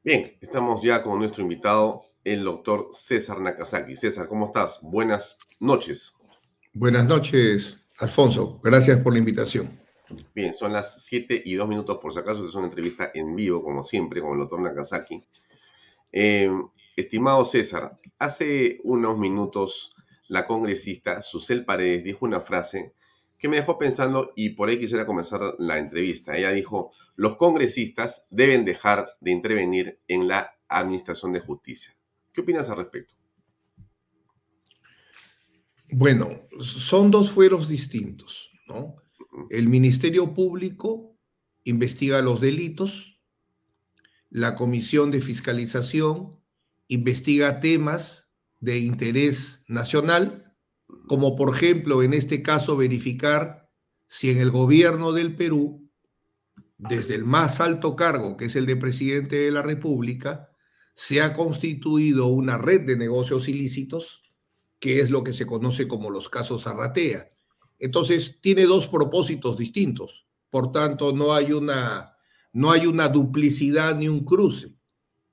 [0.04, 3.96] Bien, estamos ya con nuestro invitado, el doctor César Nakazaki.
[3.96, 4.80] César, ¿cómo estás?
[4.82, 6.17] Buenas noches.
[6.80, 8.60] Buenas noches, Alfonso.
[8.63, 9.82] Gracias por la invitación.
[10.36, 13.63] Bien, son las 7 y 2 minutos, por si acaso, es una entrevista en vivo,
[13.63, 15.26] como siempre, con el doctor Nakazaki.
[16.12, 16.52] Eh,
[16.96, 19.96] estimado César, hace unos minutos
[20.28, 22.94] la congresista Susel Paredes dijo una frase
[23.40, 26.38] que me dejó pensando y por ahí quisiera comenzar la entrevista.
[26.38, 31.98] Ella dijo, los congresistas deben dejar de intervenir en la administración de justicia.
[32.32, 33.17] ¿Qué opinas al respecto?
[35.89, 38.97] Bueno, son dos fueros distintos, ¿no?
[39.50, 41.17] El Ministerio Público
[41.63, 43.19] investiga los delitos,
[44.30, 46.39] la Comisión de Fiscalización
[46.88, 50.56] investiga temas de interés nacional,
[51.08, 53.69] como por ejemplo en este caso verificar
[54.08, 55.89] si en el gobierno del Perú
[56.78, 60.50] desde el más alto cargo, que es el de presidente de la República,
[60.93, 64.23] se ha constituido una red de negocios ilícitos,
[64.80, 67.32] que es lo que se conoce como los casos Arratea.
[67.80, 70.28] Entonces, tiene dos propósitos distintos.
[70.50, 72.18] Por tanto, no hay una,
[72.54, 74.74] no hay una duplicidad ni un cruce.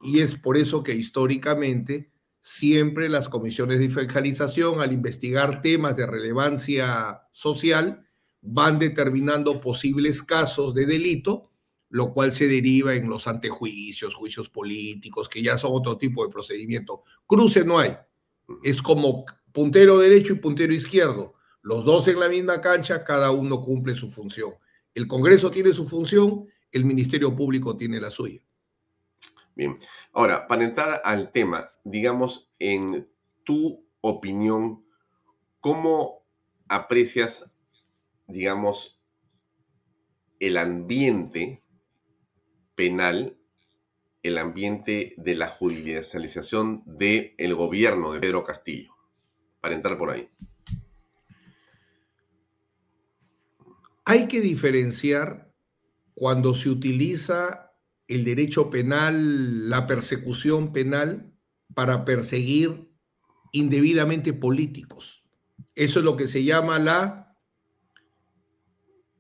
[0.00, 6.07] Y es por eso que históricamente siempre las comisiones de fiscalización, al investigar temas de
[6.07, 8.07] relevancia social,
[8.42, 11.50] van determinando posibles casos de delito,
[11.88, 16.30] lo cual se deriva en los antejuicios, juicios políticos, que ya son otro tipo de
[16.30, 17.04] procedimiento.
[17.26, 17.96] Cruce no hay.
[18.62, 21.35] Es como puntero derecho y puntero izquierdo.
[21.62, 24.54] Los dos en la misma cancha, cada uno cumple su función.
[24.94, 28.40] El Congreso tiene su función, el Ministerio Público tiene la suya.
[29.54, 29.78] Bien,
[30.12, 33.09] ahora, para entrar al tema, digamos, en
[33.44, 34.85] tu opinión,
[35.61, 36.26] ¿cómo
[36.68, 37.54] aprecias
[38.26, 39.00] digamos,
[40.40, 41.62] el ambiente
[42.74, 43.38] penal,
[44.24, 48.92] el ambiente de la judicialización del el gobierno de Pedro Castillo,
[49.60, 50.30] para entrar por ahí.
[54.06, 55.52] Hay que diferenciar
[56.14, 57.72] cuando se utiliza
[58.08, 61.32] el derecho penal, la persecución penal,
[61.74, 62.90] para perseguir
[63.52, 65.22] indebidamente políticos.
[65.74, 67.37] Eso es lo que se llama la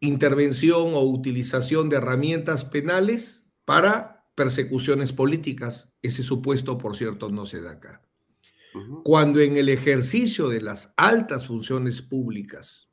[0.00, 5.94] intervención o utilización de herramientas penales para persecuciones políticas.
[6.02, 8.02] Ese supuesto, por cierto, no se da acá.
[9.04, 12.88] Cuando en el ejercicio de las altas funciones públicas,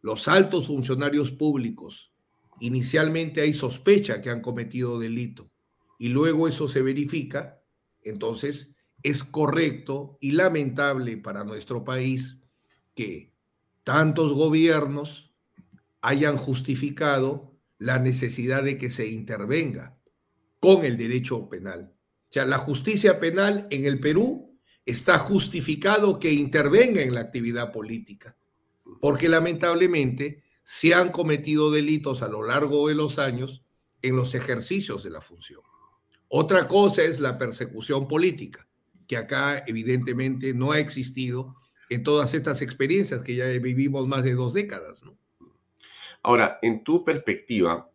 [0.00, 2.12] los altos funcionarios públicos,
[2.60, 5.50] inicialmente hay sospecha que han cometido delito
[5.98, 7.60] y luego eso se verifica,
[8.02, 12.40] entonces es correcto y lamentable para nuestro país
[12.94, 13.32] que
[13.82, 15.34] tantos gobiernos
[16.00, 19.95] hayan justificado la necesidad de que se intervenga
[20.66, 21.92] con el derecho penal.
[22.28, 27.70] O sea, la justicia penal en el Perú está justificado que intervenga en la actividad
[27.70, 28.36] política,
[29.00, 33.62] porque lamentablemente se han cometido delitos a lo largo de los años
[34.02, 35.60] en los ejercicios de la función.
[36.26, 38.66] Otra cosa es la persecución política,
[39.06, 41.54] que acá evidentemente no ha existido
[41.90, 45.04] en todas estas experiencias que ya vivimos más de dos décadas.
[46.24, 47.88] Ahora, en tu perspectiva,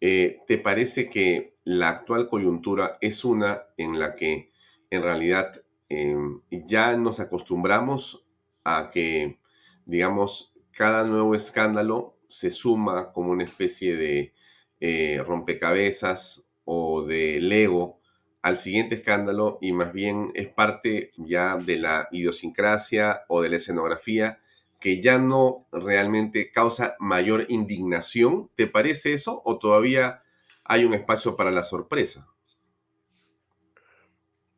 [0.00, 4.52] eh, ¿te parece que la actual coyuntura es una en la que
[4.88, 8.24] en realidad em, ya nos acostumbramos
[8.62, 9.40] a que,
[9.84, 14.32] digamos, cada nuevo escándalo se suma como una especie de
[14.78, 17.98] eh, rompecabezas o de Lego
[18.42, 23.56] al siguiente escándalo y más bien es parte ya de la idiosincrasia o de la
[23.56, 24.38] escenografía
[24.78, 28.50] que ya no realmente causa mayor indignación?
[28.54, 30.22] ¿Te parece eso o todavía
[30.68, 32.28] hay un espacio para la sorpresa?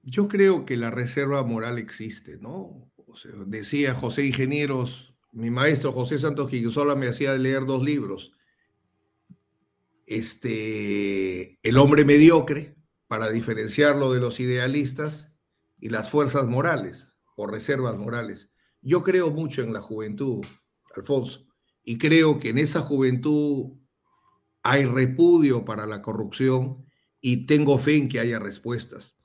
[0.02, 2.90] Yo creo que la reserva moral existe, ¿no?
[3.46, 8.32] decía José Ingenieros, mi maestro José Santos Quiguizola me hacía leer dos libros.
[10.06, 15.32] Este, El hombre mediocre, para diferenciarlo de los idealistas,
[15.80, 18.50] y las fuerzas morales o reservas morales.
[18.80, 20.44] Yo creo mucho en la juventud,
[20.94, 21.46] Alfonso,
[21.84, 23.78] y creo que en esa juventud
[24.70, 26.86] hay repudio para la corrupción
[27.20, 29.16] y tengo fe en que haya respuestas.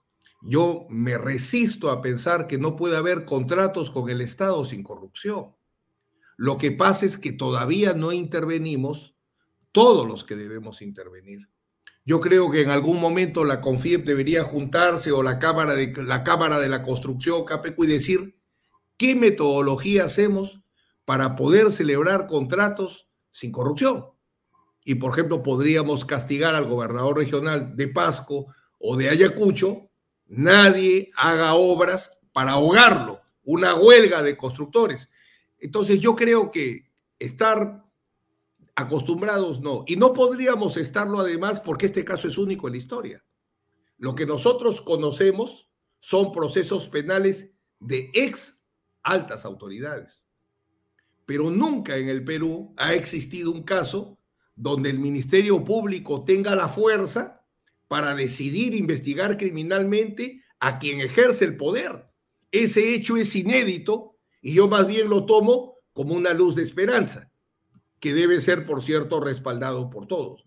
[0.41, 5.55] Yo me resisto a pensar que no puede haber contratos con el Estado sin corrupción.
[6.37, 9.15] Lo que pasa es que todavía no intervenimos
[9.71, 11.49] todos los que debemos intervenir.
[12.05, 16.23] Yo creo que en algún momento la CONFIEP debería juntarse o la Cámara de la,
[16.23, 18.43] Cámara de la Construcción, CAPECU, y decir,
[18.97, 20.61] ¿Qué metodología hacemos
[21.03, 24.12] para poder celebrar contratos sin corrupción?
[24.85, 28.47] Y, por ejemplo, podríamos castigar al gobernador regional de Pasco
[28.79, 29.89] o de Ayacucho,
[30.25, 35.09] nadie haga obras para ahogarlo, una huelga de constructores.
[35.59, 37.85] Entonces yo creo que estar
[38.75, 43.25] acostumbrados no, y no podríamos estarlo además porque este caso es único en la historia.
[43.97, 45.69] Lo que nosotros conocemos
[45.99, 48.61] son procesos penales de ex
[49.03, 50.23] altas autoridades.
[51.25, 54.19] Pero nunca en el Perú ha existido un caso
[54.55, 57.45] donde el Ministerio Público tenga la fuerza
[57.87, 62.07] para decidir investigar criminalmente a quien ejerce el poder.
[62.51, 67.31] Ese hecho es inédito y yo más bien lo tomo como una luz de esperanza,
[67.99, 70.45] que debe ser, por cierto, respaldado por todos.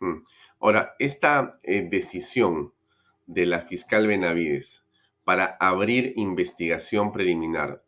[0.00, 0.22] Mm.
[0.60, 2.74] Ahora, esta eh, decisión
[3.26, 4.86] de la fiscal Benavides
[5.24, 7.84] para abrir investigación preliminar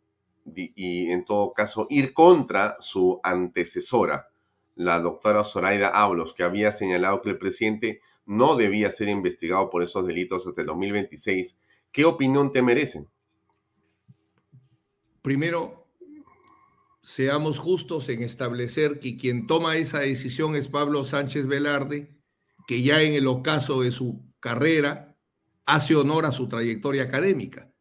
[0.55, 4.29] y, en todo caso, ir contra su antecesora,
[4.77, 9.81] la doctora Zoraida Aulos, que había señalado que el presidente no debía ser investigado por
[9.81, 11.59] esos delitos hasta el 2026.
[11.91, 13.09] ¿Qué opinión te merecen?
[15.23, 15.87] Primero,
[17.01, 22.15] seamos justos en establecer que quien toma esa decisión es Pablo Sánchez Velarde,
[22.67, 25.17] que ya en el ocaso de su carrera
[25.65, 27.73] hace honor a su trayectoria académica,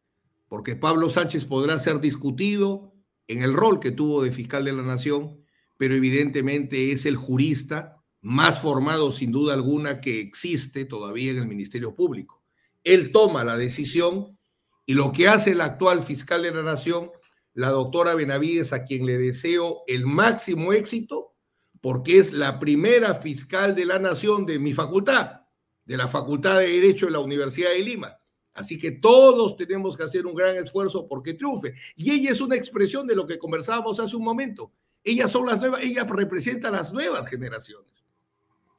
[0.48, 2.94] porque Pablo Sánchez podrá ser discutido
[3.28, 5.44] en el rol que tuvo de fiscal de la nación,
[5.76, 11.46] pero evidentemente es el jurista más formado sin duda alguna que existe todavía en el
[11.46, 12.42] Ministerio Público.
[12.82, 14.36] Él toma la decisión
[14.84, 17.10] y lo que hace el actual fiscal de la Nación,
[17.54, 21.34] la doctora Benavides, a quien le deseo el máximo éxito,
[21.80, 25.42] porque es la primera fiscal de la Nación de mi facultad,
[25.84, 28.16] de la Facultad de Derecho de la Universidad de Lima.
[28.54, 31.74] Así que todos tenemos que hacer un gran esfuerzo porque triunfe.
[31.94, 34.72] Y ella es una expresión de lo que conversábamos hace un momento.
[35.06, 37.94] Ellas son las nuevas, ella representa las nuevas generaciones.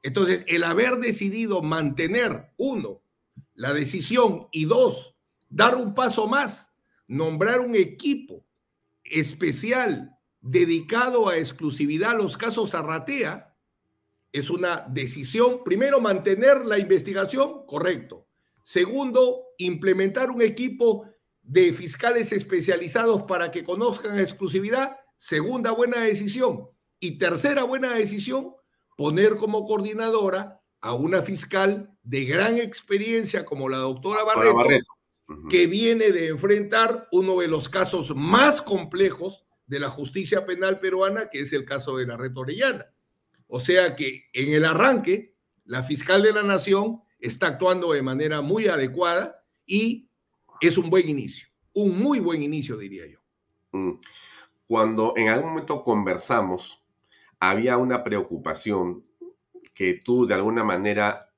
[0.03, 3.01] Entonces, el haber decidido mantener, uno,
[3.55, 5.15] la decisión y dos,
[5.47, 6.73] dar un paso más,
[7.07, 8.45] nombrar un equipo
[9.05, 13.55] especial dedicado a exclusividad a los casos Arratea,
[14.34, 18.28] es una decisión, primero, mantener la investigación, correcto.
[18.63, 21.09] Segundo, implementar un equipo
[21.41, 26.70] de fiscales especializados para que conozcan exclusividad, segunda buena decisión.
[26.99, 28.55] Y tercera buena decisión,
[28.95, 34.86] poner como coordinadora a una fiscal de gran experiencia como la doctora Barreto,
[35.49, 41.30] que viene de enfrentar uno de los casos más complejos de la justicia penal peruana,
[41.30, 42.88] que es el caso de la Red Orellana.
[43.47, 48.41] O sea que en el arranque, la fiscal de la Nación está actuando de manera
[48.41, 50.09] muy adecuada y
[50.61, 53.20] es un buen inicio, un muy buen inicio, diría yo.
[53.72, 53.99] Mm.
[54.68, 56.84] Cuando en algún momento conversamos
[57.39, 59.05] había una preocupación
[59.74, 61.32] que tú de alguna manera,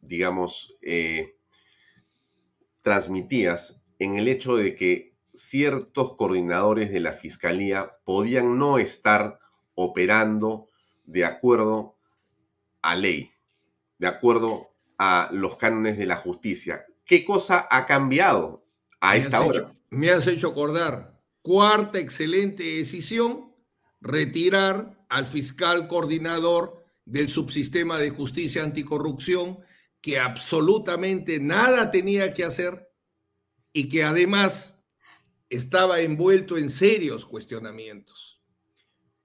[0.00, 1.36] digamos, eh,
[2.80, 9.38] transmitías en el hecho de que ciertos coordinadores de la Fiscalía podían no estar
[9.74, 10.68] operando
[11.04, 11.96] de acuerdo
[12.82, 13.32] a ley,
[13.98, 16.84] de acuerdo a los cánones de la justicia.
[17.04, 18.64] ¿Qué cosa ha cambiado
[19.00, 19.72] a esta hora?
[19.90, 21.11] me has hecho acordar.
[21.42, 23.52] Cuarta excelente decisión,
[24.00, 29.58] retirar al fiscal coordinador del subsistema de justicia anticorrupción,
[30.00, 32.88] que absolutamente nada tenía que hacer
[33.72, 34.80] y que además
[35.50, 38.40] estaba envuelto en serios cuestionamientos.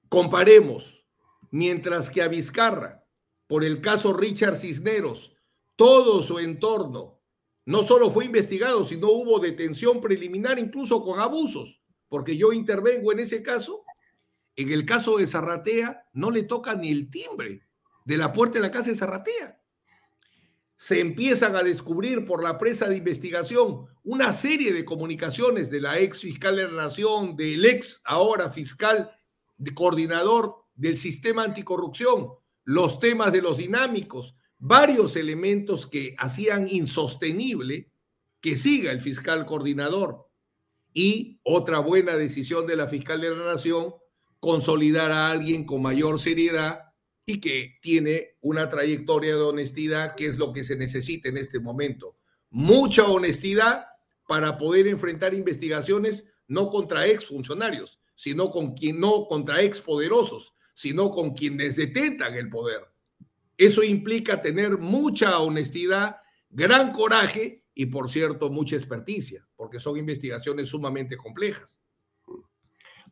[0.09, 1.05] Comparemos,
[1.51, 3.05] mientras que a Vizcarra,
[3.47, 5.35] por el caso Richard Cisneros,
[5.75, 7.21] todo su entorno
[7.65, 13.19] no solo fue investigado, sino hubo detención preliminar incluso con abusos, porque yo intervengo en
[13.19, 13.83] ese caso
[14.57, 17.61] en el caso de Zarratea, no le toca ni el timbre
[18.05, 19.61] de la puerta de la casa de Zarratea.
[20.75, 25.99] Se empiezan a descubrir por la presa de investigación una serie de comunicaciones de la
[25.99, 29.11] ex fiscal de la Nación, del ex ahora fiscal
[29.57, 32.29] de coordinador del sistema anticorrupción,
[32.63, 37.91] los temas de los dinámicos, varios elementos que hacían insostenible
[38.41, 40.26] que siga el fiscal coordinador.
[40.93, 43.93] Y otra buena decisión de la fiscal de la Nación
[44.39, 46.93] consolidar a alguien con mayor seriedad
[47.25, 51.59] y que tiene una trayectoria de honestidad, que es lo que se necesita en este
[51.59, 52.15] momento.
[52.49, 53.87] Mucha honestidad
[54.27, 61.33] para poder enfrentar investigaciones no contra exfuncionarios, sino con quien no contra expoderosos, sino con
[61.33, 62.81] quienes detentan el poder.
[63.57, 66.17] Eso implica tener mucha honestidad,
[66.49, 71.77] gran coraje y, por cierto, mucha experticia, porque son investigaciones sumamente complejas.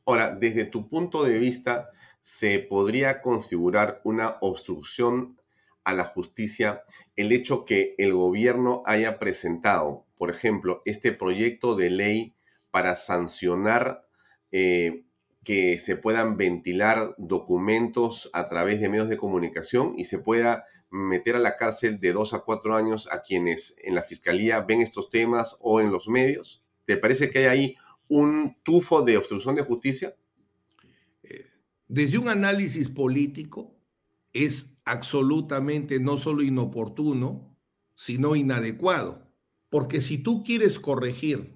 [0.06, 1.90] Ahora, desde tu punto de vista,
[2.22, 5.42] ¿se podría configurar una obstrucción
[5.84, 6.84] a la justicia
[7.16, 12.36] el hecho que el gobierno haya presentado, por ejemplo, este proyecto de ley
[12.72, 14.06] para sancionar
[14.52, 15.06] eh,
[15.44, 20.66] que se puedan ventilar documentos a través de medios de comunicación y se pueda
[20.96, 24.82] meter a la cárcel de dos a cuatro años a quienes en la fiscalía ven
[24.82, 26.64] estos temas o en los medios?
[26.86, 27.78] ¿Te parece que hay ahí
[28.08, 30.16] un tufo de obstrucción de justicia?
[31.24, 31.46] Eh,
[31.88, 33.76] desde un análisis político
[34.34, 37.58] es absolutamente no solo inoportuno,
[37.96, 39.28] sino inadecuado.
[39.70, 41.55] Porque si tú quieres corregir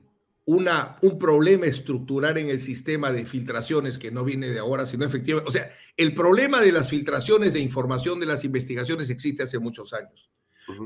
[0.50, 5.06] una, un problema estructural en el sistema de filtraciones que no viene de ahora, sino
[5.06, 9.60] efectivamente, o sea, el problema de las filtraciones de información de las investigaciones existe hace
[9.60, 10.32] muchos años,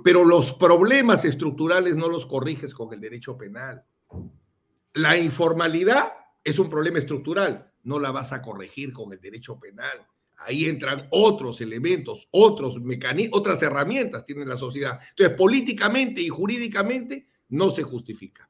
[0.03, 3.85] pero los problemas estructurales no los corriges con el derecho penal.
[4.95, 6.11] La informalidad
[6.43, 10.05] es un problema estructural, no la vas a corregir con el derecho penal.
[10.39, 14.99] Ahí entran otros elementos, otros mecanismos, otras herramientas tiene la sociedad.
[15.11, 18.49] Entonces, políticamente y jurídicamente no se justifica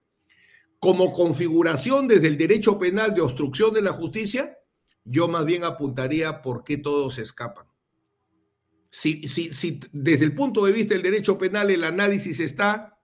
[0.83, 4.59] como configuración desde el derecho penal de obstrucción de la justicia,
[5.05, 7.65] yo más bien apuntaría por qué todos escapan.
[8.89, 12.99] Si, si, si desde el punto de vista del derecho penal el análisis está,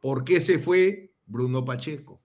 [0.00, 2.20] ¿por qué se fue Bruno Pacheco?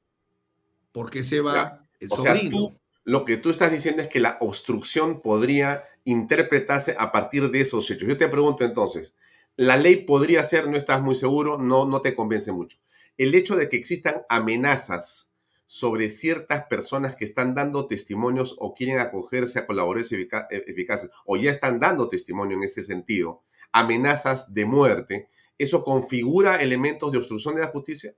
[0.92, 4.20] ¿Por qué se va el o Sea, tú, lo que tú estás diciendo es que
[4.20, 8.08] la obstrucción podría interpretarse a partir de esos hechos.
[8.08, 9.16] Yo te pregunto entonces,
[9.56, 12.78] ¿la ley podría ser, no estás muy seguro, no, no te convence mucho?
[13.18, 15.34] El hecho de que existan amenazas
[15.66, 21.38] sobre ciertas personas que están dando testimonios o quieren acogerse a colaboradores e-, eficaces o
[21.38, 27.56] ya están dando testimonio en ese sentido, amenazas de muerte, ¿eso configura elementos de obstrucción
[27.56, 28.16] de la justicia?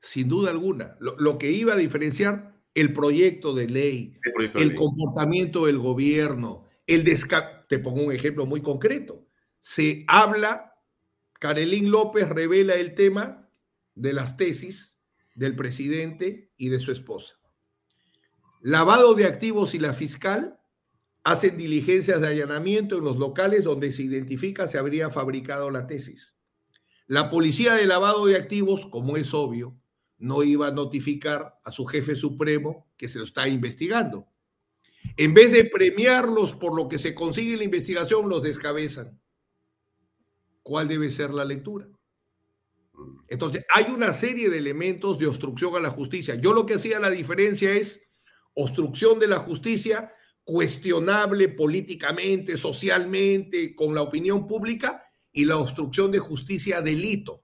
[0.00, 0.96] Sin duda alguna.
[0.98, 4.18] Lo, que iba a diferenciar el proyecto de ley,
[4.54, 9.26] el, comportamiento del gobierno, el desca Te pongo un ejemplo muy concreto.
[9.60, 10.74] Se habla,
[11.38, 13.39] Carelín López revela el tema
[14.00, 14.98] de las tesis
[15.34, 17.36] del presidente y de su esposa.
[18.62, 20.58] Lavado de activos y la fiscal
[21.22, 26.34] hacen diligencias de allanamiento en los locales donde se identifica se habría fabricado la tesis.
[27.06, 29.78] La policía de lavado de activos, como es obvio,
[30.16, 34.28] no iba a notificar a su jefe supremo que se lo está investigando.
[35.16, 39.20] En vez de premiarlos por lo que se consigue en la investigación, los descabezan.
[40.62, 41.88] ¿Cuál debe ser la lectura?
[43.28, 46.34] Entonces, hay una serie de elementos de obstrucción a la justicia.
[46.34, 48.08] Yo lo que hacía la diferencia es
[48.54, 50.12] obstrucción de la justicia
[50.44, 57.42] cuestionable políticamente, socialmente, con la opinión pública, y la obstrucción de justicia delito,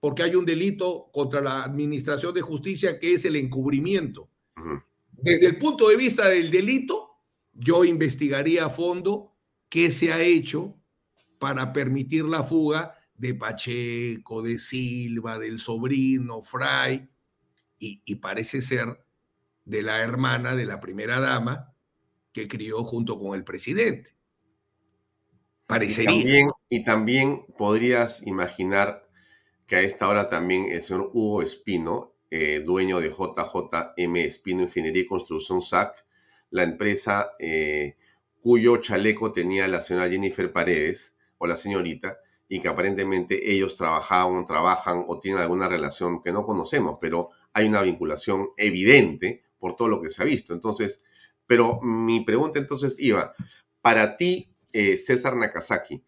[0.00, 4.30] porque hay un delito contra la administración de justicia que es el encubrimiento.
[5.12, 7.10] Desde el punto de vista del delito,
[7.52, 9.34] yo investigaría a fondo
[9.68, 10.74] qué se ha hecho
[11.38, 17.08] para permitir la fuga de Pacheco, de Silva, del sobrino, Fray,
[17.78, 19.04] y, parece ser
[19.64, 21.72] de la hermana de la primera dama
[22.32, 24.16] que crió junto con el presidente.
[25.68, 26.10] Parecería.
[26.10, 29.08] Y también, y también podrías imaginar
[29.68, 35.02] que a esta hora también el señor Hugo Espino, eh, dueño de JJM Espino Ingeniería
[35.02, 36.04] y Construcción SAC,
[36.50, 37.96] la empresa eh,
[38.40, 42.18] cuyo chaleco tenía la señora Jennifer Paredes, o la señorita,
[42.52, 47.66] y que aparentemente ellos trabajaban, trabajan o tienen alguna relación que no conocemos, pero hay
[47.66, 50.52] una vinculación evidente por todo lo que se ha visto.
[50.52, 51.02] Entonces,
[51.46, 53.32] pero mi pregunta entonces iba,
[53.80, 56.04] para ti, eh, César Nakazaki,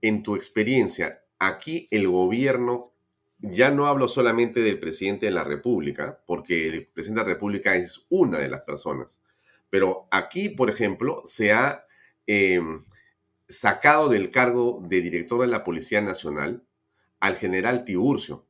[0.00, 2.92] en tu experiencia, aquí el gobierno,
[3.40, 7.74] ya no hablo solamente del presidente de la República, porque el presidente de la República
[7.74, 9.20] es una de las personas,
[9.68, 11.84] pero aquí, por ejemplo, se ha...
[12.24, 12.84] Em,
[13.48, 16.64] sacado del cargo de director de la Policía Nacional
[17.20, 18.46] al general Tiburcio,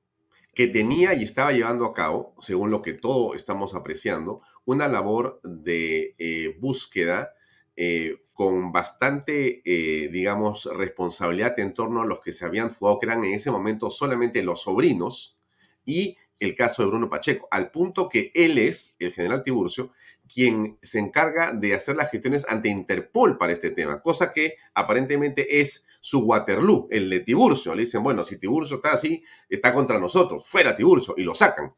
[0.54, 5.40] que tenía y estaba llevando a cabo, según lo que todos estamos apreciando, una labor
[5.44, 7.32] de eh, búsqueda
[7.76, 13.06] eh, con bastante, eh, digamos, responsabilidad en torno a los que se habían fugado, que
[13.06, 15.38] eran en ese momento solamente los sobrinos,
[15.84, 19.92] y el caso de Bruno Pacheco, al punto que él es, el general Tiburcio,
[20.32, 25.60] quien se encarga de hacer las gestiones ante Interpol para este tema, cosa que aparentemente
[25.60, 27.74] es su Waterloo, el de Tiburcio.
[27.74, 31.74] Le dicen, bueno, si Tiburcio está así, está contra nosotros, fuera Tiburcio, y lo sacan.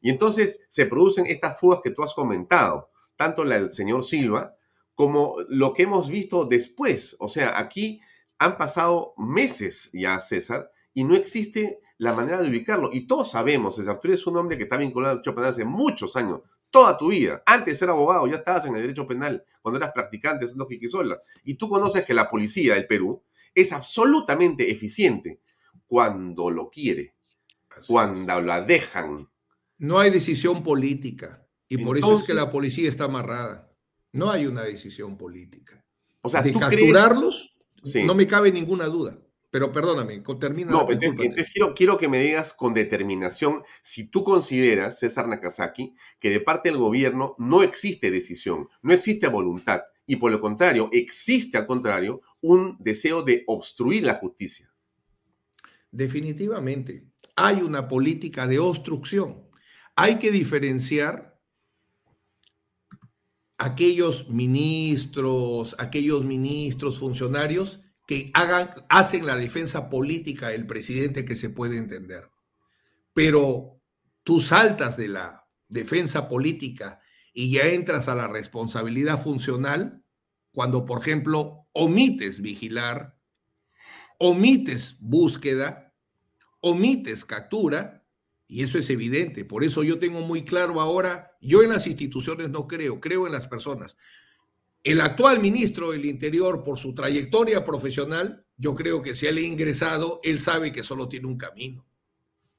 [0.00, 4.54] Y entonces se producen estas fugas que tú has comentado, tanto la del señor Silva
[4.94, 7.16] como lo que hemos visto después.
[7.18, 8.00] O sea, aquí
[8.38, 12.90] han pasado meses ya, César, y no existe la manera de ubicarlo.
[12.92, 16.16] Y todos sabemos, César, tú eres un hombre que está vinculado al penal hace muchos
[16.16, 16.42] años,
[16.74, 17.40] toda tu vida.
[17.46, 21.22] Antes de ser abogado, ya estabas en el derecho penal, cuando eras practicante haciendo quiquisola.
[21.44, 23.22] Y tú conoces que la policía del Perú
[23.54, 25.38] es absolutamente eficiente.
[25.86, 27.14] cuando lo quiere,
[27.86, 29.28] cuando la dejan.
[29.78, 33.70] No hay decisión política y por eso es que la policía está amarrada.
[34.10, 35.84] No hay una decisión política.
[36.22, 37.54] O sea, de capturarlos,
[38.04, 39.20] no me cabe ninguna duda.
[39.54, 40.72] Pero perdóname, termina.
[40.72, 46.30] No, entonces, quiero, quiero que me digas con determinación si tú consideras, César Nakazaki, que
[46.30, 51.56] de parte del gobierno no existe decisión, no existe voluntad, y por lo contrario, existe
[51.56, 54.74] al contrario un deseo de obstruir la justicia.
[55.92, 57.04] Definitivamente,
[57.36, 59.48] hay una política de obstrucción.
[59.94, 61.38] Hay que diferenciar
[63.56, 71.50] aquellos ministros, aquellos ministros, funcionarios que hagan, hacen la defensa política del presidente que se
[71.50, 72.30] puede entender.
[73.12, 73.80] Pero
[74.22, 77.00] tú saltas de la defensa política
[77.32, 80.02] y ya entras a la responsabilidad funcional
[80.52, 83.18] cuando, por ejemplo, omites vigilar,
[84.18, 85.92] omites búsqueda,
[86.60, 88.04] omites captura,
[88.46, 89.44] y eso es evidente.
[89.44, 93.32] Por eso yo tengo muy claro ahora, yo en las instituciones no creo, creo en
[93.32, 93.96] las personas.
[94.84, 99.40] El actual ministro del Interior, por su trayectoria profesional, yo creo que si él ha
[99.40, 101.86] ingresado, él sabe que solo tiene un camino.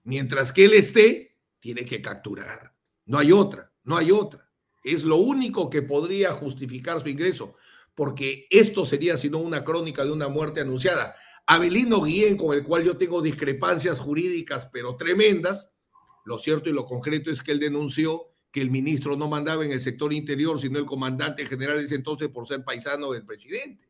[0.04, 2.76] Mientras que él esté, tiene que capturar.
[3.06, 4.52] No hay otra, no hay otra.
[4.84, 7.54] Es lo único que podría justificar su ingreso,
[7.94, 11.16] porque esto sería sino una crónica de una muerte anunciada.
[11.46, 15.70] Abelino Guillén, con el cual yo tengo discrepancias jurídicas, pero tremendas,
[16.24, 19.74] lo cierto y lo concreto es que él denunció que el ministro no mandaba en
[19.74, 23.90] el sector interior, sino el comandante general ese entonces por ser paisano del presidente.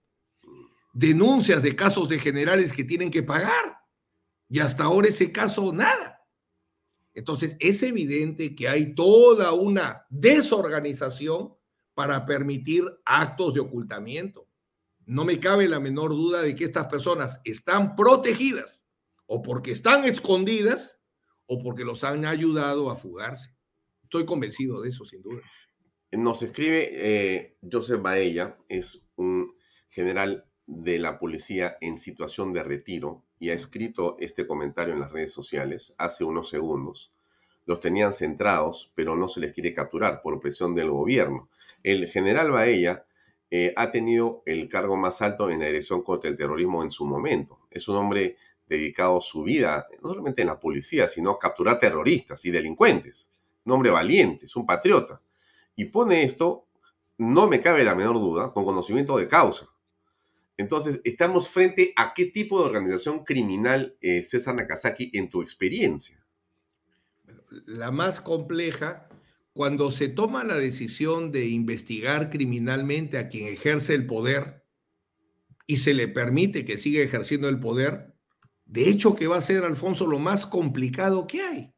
[0.91, 3.77] Denuncias de casos de generales que tienen que pagar.
[4.49, 6.27] Y hasta ahora ese caso nada.
[7.13, 11.53] Entonces es evidente que hay toda una desorganización
[11.93, 14.49] para permitir actos de ocultamiento.
[15.05, 18.83] No me cabe la menor duda de que estas personas están protegidas
[19.27, 20.99] o porque están escondidas
[21.45, 23.54] o porque los han ayudado a fugarse.
[24.05, 25.41] Estoy convencido de eso, sin duda.
[26.11, 29.55] Nos escribe eh, Joseph Baella, es un
[29.89, 35.11] general de la policía en situación de retiro y ha escrito este comentario en las
[35.11, 37.11] redes sociales hace unos segundos.
[37.65, 41.49] Los tenían centrados, pero no se les quiere capturar por presión del gobierno.
[41.81, 43.07] El general Baella
[43.49, 47.05] eh, ha tenido el cargo más alto en la dirección contra el terrorismo en su
[47.05, 47.61] momento.
[47.71, 48.37] Es un hombre
[48.67, 53.31] dedicado su vida, no solamente en la policía, sino a capturar terroristas y delincuentes
[53.65, 55.21] un hombre valiente, es un patriota.
[55.75, 56.67] Y pone esto,
[57.17, 59.67] no me cabe la menor duda, con conocimiento de causa.
[60.57, 66.23] Entonces, estamos frente a qué tipo de organización criminal, eh, César Nakazaki, en tu experiencia.
[67.65, 69.09] La más compleja,
[69.51, 74.63] cuando se toma la decisión de investigar criminalmente a quien ejerce el poder
[75.67, 78.13] y se le permite que siga ejerciendo el poder,
[78.65, 81.74] de hecho que va a ser, Alfonso, lo más complicado que hay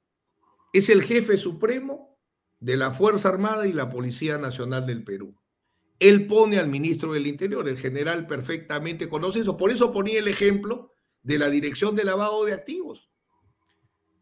[0.74, 2.18] es el jefe supremo
[2.60, 5.40] de la Fuerza Armada y la Policía Nacional del Perú.
[6.00, 9.58] Él pone al ministro del Interior, el general perfectamente conoce eso.
[9.58, 10.92] Por eso ponía el ejemplo
[11.24, 13.10] de la Dirección de Lavado de Activos.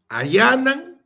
[0.08, 1.04] Allanan,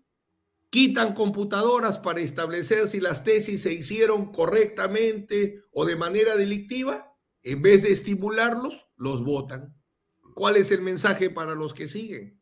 [0.71, 7.17] quitan computadoras para establecer si las tesis se hicieron correctamente o de manera delictiva.
[7.43, 9.75] En vez de estimularlos, los votan.
[10.35, 12.40] ¿Cuál es el mensaje para los que siguen?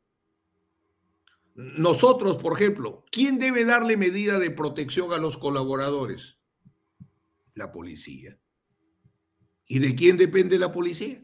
[1.59, 6.39] Nosotros, por ejemplo, ¿quién debe darle medida de protección a los colaboradores?
[7.55, 8.39] La policía.
[9.67, 11.21] ¿Y de quién depende la policía?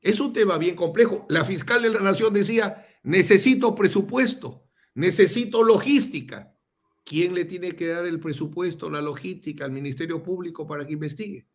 [0.00, 1.26] Es un tema bien complejo.
[1.28, 6.56] La fiscal de la Nación decía, necesito presupuesto, necesito logística.
[7.04, 11.48] ¿Quién le tiene que dar el presupuesto, la logística al Ministerio Público para que investigue?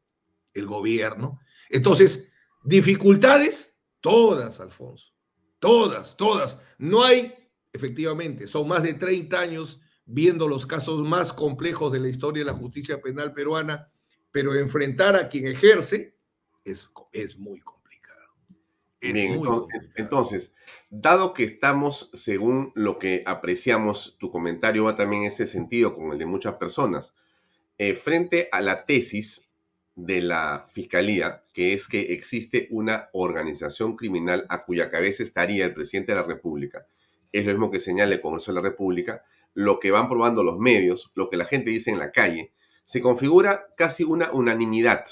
[0.53, 1.39] El gobierno.
[1.69, 2.29] Entonces,
[2.65, 5.13] dificultades, todas, Alfonso.
[5.59, 6.59] Todas, todas.
[6.77, 7.36] No hay
[7.77, 12.51] efectivamente, son más de 30 años viendo los casos más complejos de la historia de
[12.51, 13.91] la justicia penal peruana,
[14.31, 16.15] pero enfrentar a quien ejerce
[16.65, 18.33] es, es muy complicado.
[19.95, 20.55] entonces,
[20.89, 26.13] dado que estamos, según lo que apreciamos, tu comentario va también en ese sentido, como
[26.13, 27.13] el de muchas personas,
[27.77, 29.47] eh, frente a la tesis
[29.95, 35.73] de la Fiscalía, que es que existe una organización criminal a cuya cabeza estaría el
[35.73, 36.85] presidente de la República,
[37.31, 39.23] es lo mismo que señala el Congreso de la República,
[39.53, 42.53] lo que van probando los medios, lo que la gente dice en la calle,
[42.85, 45.03] se configura casi una unanimidad.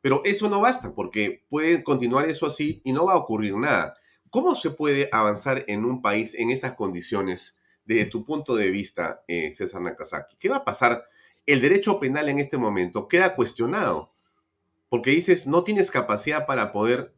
[0.00, 3.94] Pero eso no basta, porque puede continuar eso así y no va a ocurrir nada.
[4.28, 9.22] ¿Cómo se puede avanzar en un país en esas condiciones desde tu punto de vista,
[9.28, 10.36] eh, César Nakazaki?
[10.36, 11.04] ¿Qué va a pasar?
[11.46, 14.12] El derecho penal en este momento queda cuestionado,
[14.88, 17.14] porque dices, no tienes capacidad para poder,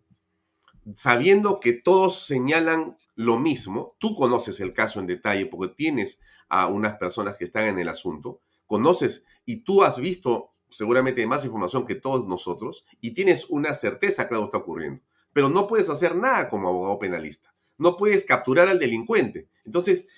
[0.94, 6.66] sabiendo que todos señalan lo mismo, tú conoces el caso en detalle porque tienes a
[6.66, 11.86] unas personas que están en el asunto, conoces y tú has visto seguramente más información
[11.86, 15.02] que todos nosotros y tienes una certeza que algo está ocurriendo,
[15.32, 19.48] pero no puedes hacer nada como abogado penalista, no puedes capturar al delincuente.
[19.64, 20.08] Entonces,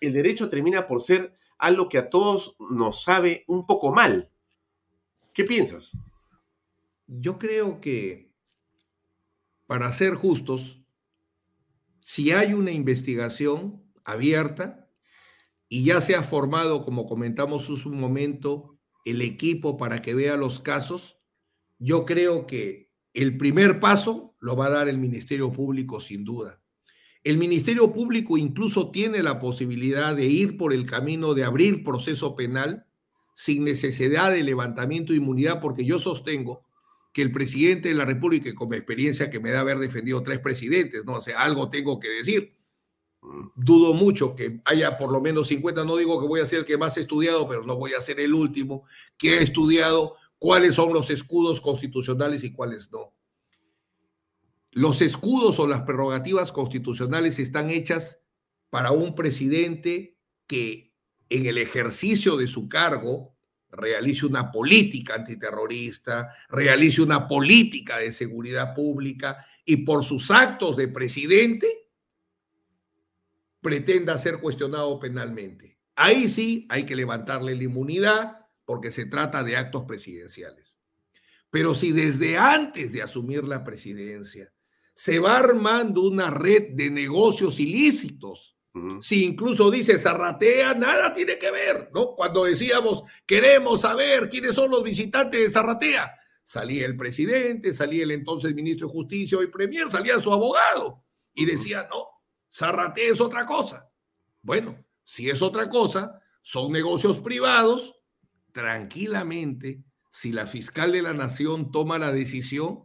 [0.00, 4.30] el derecho termina por ser algo que a todos nos sabe un poco mal.
[5.32, 5.96] ¿Qué piensas?
[7.06, 8.30] Yo creo que,
[9.66, 10.79] para ser justos,
[12.12, 14.90] si hay una investigación abierta
[15.68, 20.36] y ya se ha formado, como comentamos hace un momento, el equipo para que vea
[20.36, 21.18] los casos,
[21.78, 26.60] yo creo que el primer paso lo va a dar el Ministerio Público sin duda.
[27.22, 32.34] El Ministerio Público incluso tiene la posibilidad de ir por el camino de abrir proceso
[32.34, 32.86] penal
[33.36, 36.64] sin necesidad de levantamiento de inmunidad, porque yo sostengo
[37.12, 40.22] que el presidente de la República, y con mi experiencia que me da haber defendido
[40.22, 42.56] tres presidentes, no o sea, algo tengo que decir.
[43.54, 46.64] Dudo mucho que haya por lo menos 50, no digo que voy a ser el
[46.64, 48.84] que más he estudiado, pero no voy a ser el último
[49.18, 53.12] que ha estudiado cuáles son los escudos constitucionales y cuáles no.
[54.70, 58.20] Los escudos o las prerrogativas constitucionales están hechas
[58.70, 60.94] para un presidente que
[61.28, 63.36] en el ejercicio de su cargo
[63.72, 70.88] realice una política antiterrorista, realice una política de seguridad pública y por sus actos de
[70.88, 71.88] presidente
[73.60, 75.78] pretenda ser cuestionado penalmente.
[75.96, 80.76] Ahí sí hay que levantarle la inmunidad porque se trata de actos presidenciales.
[81.50, 84.52] Pero si desde antes de asumir la presidencia
[85.00, 88.58] se va armando una red de negocios ilícitos.
[89.00, 92.14] Si incluso dice Zarratea, nada tiene que ver, ¿no?
[92.14, 96.14] Cuando decíamos, queremos saber quiénes son los visitantes de Zarratea,
[96.44, 101.02] salía el presidente, salía el entonces ministro de Justicia, hoy premier, salía su abogado
[101.34, 102.06] y decía, no,
[102.52, 103.90] Zarratea es otra cosa.
[104.40, 107.96] Bueno, si es otra cosa, son negocios privados,
[108.52, 112.84] tranquilamente, si la fiscal de la nación toma la decisión,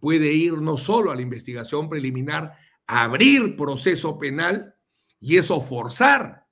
[0.00, 2.56] puede ir no solo a la investigación preliminar,
[2.86, 4.74] a abrir proceso penal
[5.20, 6.46] y eso forzar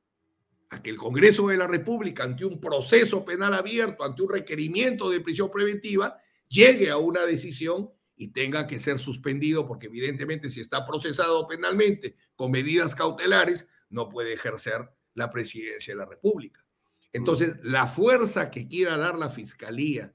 [0.70, 5.10] a que el Congreso de la República, ante un proceso penal abierto, ante un requerimiento
[5.10, 10.60] de prisión preventiva, llegue a una decisión y tenga que ser suspendido, porque evidentemente si
[10.60, 16.64] está procesado penalmente con medidas cautelares, no puede ejercer la presidencia de la República.
[17.12, 20.14] Entonces, la fuerza que quiera dar la Fiscalía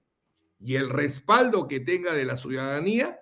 [0.59, 3.19] y el respaldo que tenga de la ciudadanía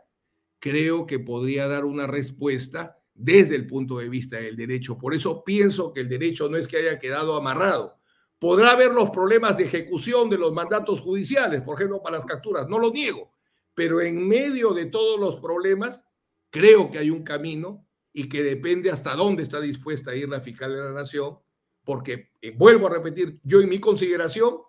[0.60, 4.98] creo que podría dar una respuesta desde el punto de vista del derecho.
[4.98, 7.98] Por eso pienso que el derecho no es que haya quedado amarrado.
[8.40, 12.70] Podrá haber los problemas de ejecución de los mandatos judiciales, por ejemplo, para las capturas,
[12.70, 13.34] no lo niego,
[13.74, 16.06] pero en medio de todos los problemas,
[16.50, 20.40] creo que hay un camino y que depende hasta dónde está dispuesta a ir la
[20.40, 21.40] fiscal de la nación,
[21.84, 24.60] porque, eh, vuelvo a repetir, yo en mi consideración,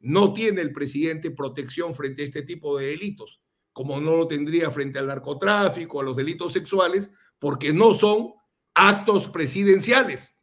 [0.00, 3.40] no tiene el presidente protección frente a este tipo de delitos
[3.76, 8.34] como no lo tendría frente al narcotráfico, a los delitos sexuales, porque no son
[8.74, 10.34] actos presidenciales.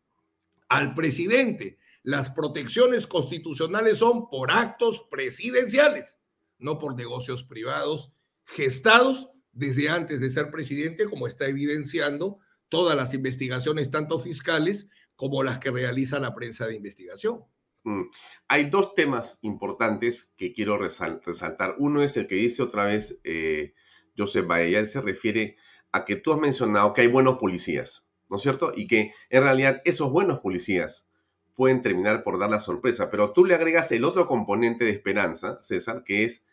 [0.70, 6.20] Al presidente, las protecciones constitucionales son por actos presidenciales,
[6.58, 8.12] no por negocios privados
[8.46, 12.40] gestados desde antes de ser presidente, como está evidenciando
[12.70, 17.44] todas las investigaciones, tanto fiscales como las que realiza la prensa de investigación.
[17.84, 18.04] Mm.
[18.48, 21.76] Hay dos temas importantes que quiero resaltar.
[21.78, 23.74] Uno es el que dice otra vez eh,
[24.18, 24.48] Joseph
[24.88, 25.58] se refiere
[26.06, 28.72] que tú has mencionado que hay buenos policías, ¿no es cierto?
[28.76, 31.10] Y que en realidad esos buenos policías
[31.56, 35.60] pueden terminar por dar la sorpresa, pero tú le agregas el otro componente de esperanza,
[35.62, 36.46] César, que es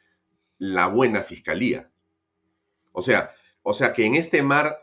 [0.58, 1.90] la buena fiscalía.
[2.92, 4.76] O sea, o sea que en este mar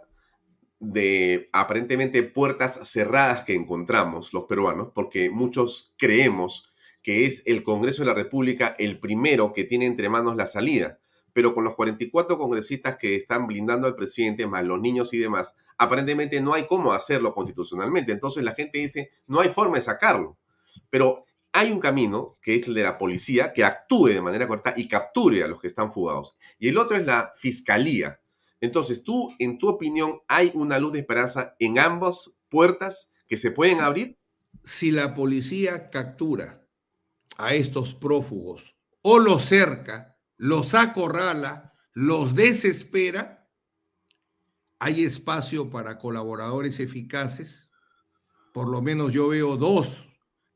[0.80, 8.02] de aparentemente puertas cerradas que encontramos los peruanos, porque muchos creemos que es el Congreso
[8.02, 11.00] de la República el primero que tiene entre manos la salida,
[11.38, 15.56] pero con los 44 congresistas que están blindando al presidente, más los niños y demás,
[15.78, 18.12] aparentemente no hay cómo hacerlo constitucionalmente.
[18.12, 20.40] Entonces la gente dice, no hay forma de sacarlo.
[20.90, 24.74] Pero hay un camino, que es el de la policía, que actúe de manera correcta
[24.76, 26.36] y capture a los que están fugados.
[26.58, 28.20] Y el otro es la fiscalía,
[28.60, 33.52] entonces, tú, en tu opinión, ¿hay una luz de esperanza en ambas puertas que se
[33.52, 34.18] pueden abrir?
[34.64, 36.66] Si la policía captura
[37.38, 43.50] a estos prófugos o los cerca, los acorrala, los desespera,
[44.80, 47.72] hay espacio para colaboradores eficaces.
[48.54, 50.08] Por lo menos yo veo dos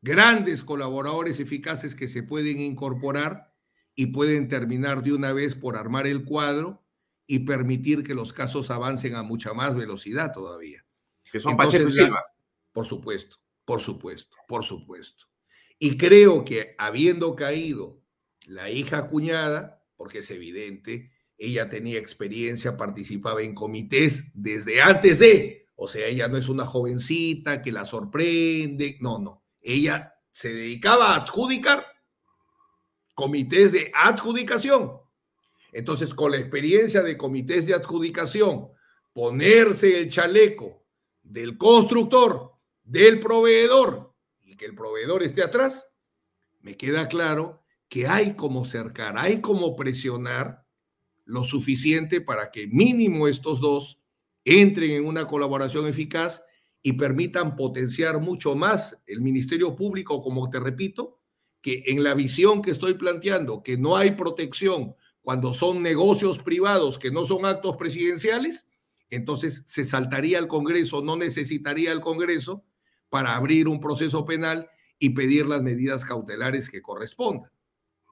[0.01, 3.53] grandes colaboradores eficaces que se pueden incorporar
[3.95, 6.83] y pueden terminar de una vez por armar el cuadro
[7.27, 10.85] y permitir que los casos avancen a mucha más velocidad todavía.
[11.31, 12.23] Que son Pacheco Silva.
[12.71, 15.25] Por supuesto, por supuesto, por supuesto.
[15.77, 18.00] Y creo que habiendo caído
[18.51, 25.67] la hija cuñada, porque es evidente, ella tenía experiencia, participaba en comités desde antes de,
[25.75, 31.13] o sea, ella no es una jovencita que la sorprende, no, no, ella se dedicaba
[31.13, 31.85] a adjudicar
[33.13, 34.99] comités de adjudicación.
[35.71, 38.67] Entonces, con la experiencia de comités de adjudicación,
[39.13, 40.85] ponerse el chaleco
[41.23, 42.51] del constructor,
[42.83, 45.87] del proveedor, y que el proveedor esté atrás,
[46.59, 47.60] me queda claro
[47.91, 50.65] que hay como cercar, hay como presionar
[51.25, 53.99] lo suficiente para que mínimo estos dos
[54.45, 56.41] entren en una colaboración eficaz
[56.81, 61.19] y permitan potenciar mucho más el Ministerio Público, como te repito,
[61.59, 66.97] que en la visión que estoy planteando, que no hay protección cuando son negocios privados
[66.97, 68.69] que no son actos presidenciales,
[69.09, 72.63] entonces se saltaría al Congreso, no necesitaría el Congreso
[73.09, 77.51] para abrir un proceso penal y pedir las medidas cautelares que correspondan.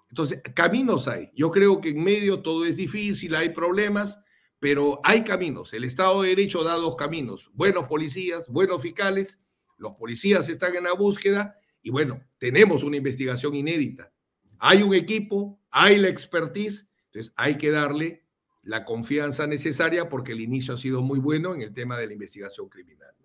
[0.09, 1.31] Entonces, caminos hay.
[1.35, 4.19] Yo creo que en medio todo es difícil, hay problemas,
[4.59, 5.73] pero hay caminos.
[5.73, 7.51] El Estado de Derecho da dos caminos.
[7.53, 9.39] Buenos policías, buenos fiscales.
[9.77, 14.11] Los policías están en la búsqueda y bueno, tenemos una investigación inédita.
[14.59, 18.25] Hay un equipo, hay la expertise, entonces hay que darle
[18.61, 22.13] la confianza necesaria porque el inicio ha sido muy bueno en el tema de la
[22.13, 23.15] investigación criminal.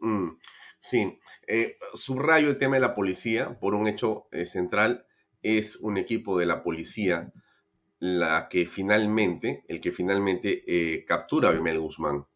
[0.00, 0.30] Mm,
[0.80, 5.06] sí, eh, subrayo el tema de la policía por un hecho eh, central.
[5.42, 7.32] Es un equipo de la policía
[7.98, 12.26] la que finalmente, el que finalmente eh, captura a Bimel Guzmán,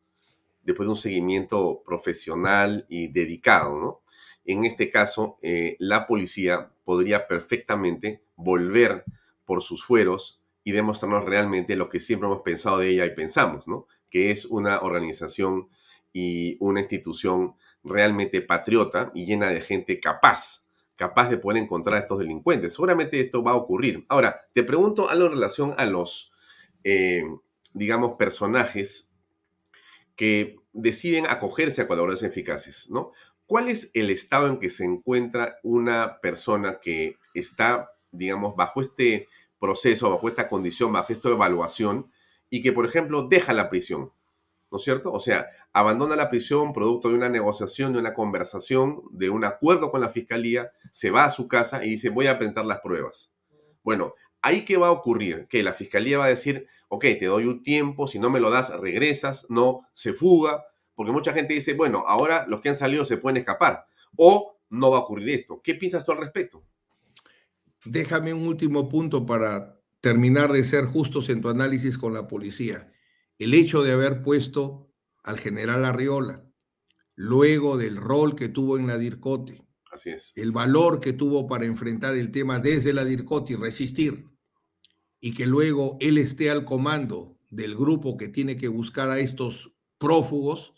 [0.62, 4.00] después de un seguimiento profesional y dedicado, ¿no?
[4.44, 9.04] En este caso, eh, la policía podría perfectamente volver
[9.46, 13.66] por sus fueros y demostrarnos realmente lo que siempre hemos pensado de ella y pensamos,
[13.66, 13.86] ¿no?
[14.10, 15.68] Que es una organización
[16.12, 20.63] y una institución realmente patriota y llena de gente capaz
[20.96, 22.74] capaz de poder encontrar a estos delincuentes.
[22.74, 24.04] Seguramente esto va a ocurrir.
[24.08, 26.32] Ahora, te pregunto algo en relación a los,
[26.84, 27.24] eh,
[27.72, 29.10] digamos, personajes
[30.16, 33.12] que deciden acogerse a colaboradores eficaces, ¿no?
[33.46, 39.28] ¿Cuál es el estado en que se encuentra una persona que está, digamos, bajo este
[39.58, 42.10] proceso, bajo esta condición, bajo esta evaluación
[42.48, 44.12] y que, por ejemplo, deja la prisión?
[44.74, 45.12] ¿No es cierto?
[45.12, 49.92] O sea, abandona la prisión producto de una negociación, de una conversación, de un acuerdo
[49.92, 53.32] con la fiscalía, se va a su casa y dice, voy a presentar las pruebas.
[53.84, 55.46] Bueno, ahí qué va a ocurrir?
[55.48, 58.50] Que la fiscalía va a decir, ok, te doy un tiempo, si no me lo
[58.50, 60.64] das, regresas, no, se fuga,
[60.96, 64.90] porque mucha gente dice, bueno, ahora los que han salido se pueden escapar, o no
[64.90, 65.60] va a ocurrir esto.
[65.62, 66.64] ¿Qué piensas tú al respecto?
[67.84, 72.90] Déjame un último punto para terminar de ser justos en tu análisis con la policía
[73.38, 76.44] el hecho de haber puesto al general Arriola,
[77.14, 80.32] luego del rol que tuvo en la DIRCOTE, Así es.
[80.34, 84.26] el valor que tuvo para enfrentar el tema desde la DIRCOTE y resistir,
[85.20, 89.72] y que luego él esté al comando del grupo que tiene que buscar a estos
[89.98, 90.74] prófugos,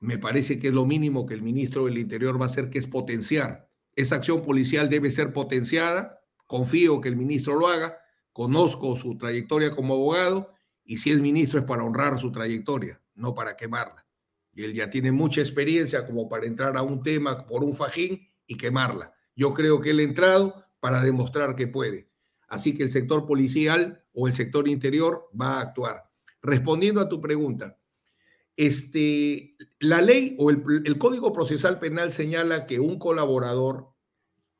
[0.00, 2.78] me parece que es lo mínimo que el ministro del Interior va a hacer, que
[2.78, 3.70] es potenciar.
[3.94, 7.96] Esa acción policial debe ser potenciada, confío que el ministro lo haga,
[8.32, 10.53] conozco su trayectoria como abogado
[10.84, 14.06] y si es ministro es para honrar su trayectoria, no para quemarla.
[14.52, 18.28] Y él ya tiene mucha experiencia como para entrar a un tema por un fajín
[18.46, 19.12] y quemarla.
[19.34, 22.08] Yo creo que él ha entrado para demostrar que puede.
[22.48, 26.04] Así que el sector policial o el sector interior va a actuar.
[26.42, 27.78] Respondiendo a tu pregunta,
[28.56, 33.88] este, la ley o el, el Código Procesal Penal señala que un colaborador,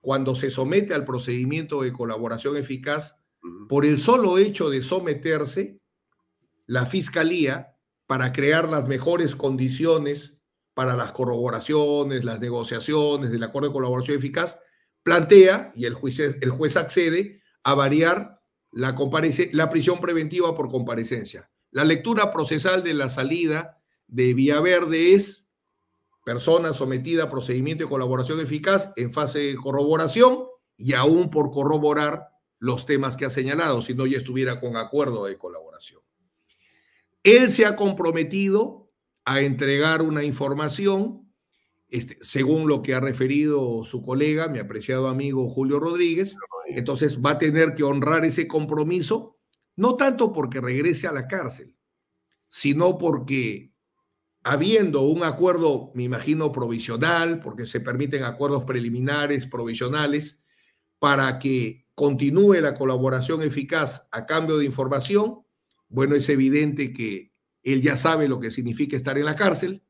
[0.00, 3.20] cuando se somete al procedimiento de colaboración eficaz,
[3.68, 5.78] por el solo hecho de someterse,
[6.66, 10.38] la Fiscalía para crear las mejores condiciones
[10.74, 14.58] para las corroboraciones, las negociaciones del acuerdo de colaboración eficaz,
[15.02, 18.40] plantea, y el juez, el juez accede, a variar
[18.72, 18.94] la,
[19.52, 21.50] la prisión preventiva por comparecencia.
[21.70, 25.48] La lectura procesal de la salida de Villaverde es
[26.24, 30.46] persona sometida a procedimiento de colaboración eficaz en fase de corroboración
[30.76, 35.26] y aún por corroborar los temas que ha señalado, si no ya estuviera con acuerdo
[35.26, 36.03] de colaboración.
[37.24, 38.92] Él se ha comprometido
[39.24, 41.32] a entregar una información,
[41.88, 46.36] este, según lo que ha referido su colega, mi apreciado amigo Julio Rodríguez.
[46.68, 49.38] Entonces va a tener que honrar ese compromiso,
[49.74, 51.74] no tanto porque regrese a la cárcel,
[52.48, 53.72] sino porque
[54.42, 60.44] habiendo un acuerdo, me imagino, provisional, porque se permiten acuerdos preliminares, provisionales,
[60.98, 65.43] para que continúe la colaboración eficaz a cambio de información,
[65.88, 67.32] bueno, es evidente que
[67.62, 69.82] él ya sabe lo que significa estar en la cárcel,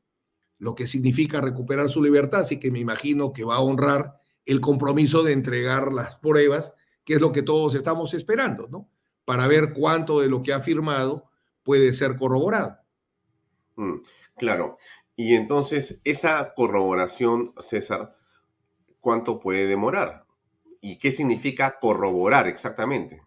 [0.57, 4.61] lo que significa recuperar su libertad, así que me imagino que va a honrar el
[4.61, 6.73] compromiso de entregar las pruebas,
[7.03, 8.89] que es lo que todos estamos esperando, ¿no?
[9.25, 11.29] Para ver cuánto de lo que ha firmado
[11.63, 12.77] puede ser corroborado.
[13.75, 13.95] Mm,
[14.37, 14.77] claro.
[15.15, 18.15] Y entonces, esa corroboración, César,
[18.99, 20.25] ¿cuánto puede demorar?
[20.79, 23.21] ¿Y qué significa corroborar exactamente?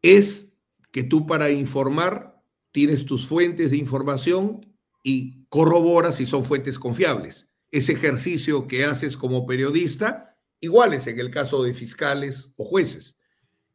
[0.00, 0.53] Es
[0.94, 2.40] que tú para informar
[2.70, 4.64] tienes tus fuentes de información
[5.02, 7.48] y corroboras si son fuentes confiables.
[7.72, 13.16] Ese ejercicio que haces como periodista, iguales en el caso de fiscales o jueces.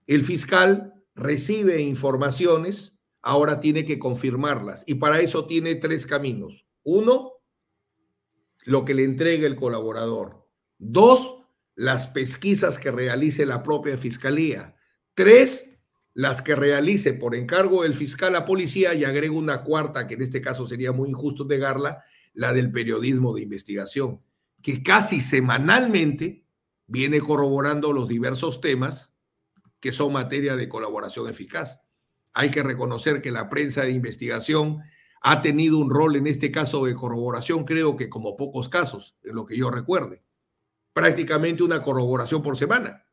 [0.08, 6.66] El fiscal recibe informaciones, ahora tiene que confirmarlas y para eso tiene tres caminos.
[6.84, 7.34] Uno,
[8.64, 10.48] lo que le entrega el colaborador.
[10.78, 11.36] Dos,
[11.76, 14.78] las pesquisas que realice la propia fiscalía.
[15.16, 15.69] Tres,
[16.20, 20.22] las que realice por encargo del fiscal a policía y agrego una cuarta, que en
[20.22, 22.04] este caso sería muy injusto negarla,
[22.34, 24.20] la del periodismo de investigación,
[24.62, 26.44] que casi semanalmente
[26.88, 29.14] viene corroborando los diversos temas
[29.80, 31.80] que son materia de colaboración eficaz.
[32.34, 34.80] Hay que reconocer que la prensa de investigación
[35.22, 39.36] ha tenido un rol en este caso de corroboración, creo que como pocos casos, en
[39.36, 40.22] lo que yo recuerde.
[40.92, 43.06] Prácticamente una corroboración por semana.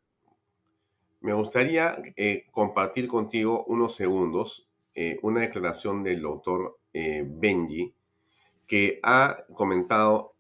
[1.27, 7.93] Me gustaría eh, compartir contigo unos segundos eh, una declaración del doctor eh, Benji
[8.65, 10.35] que ha comentado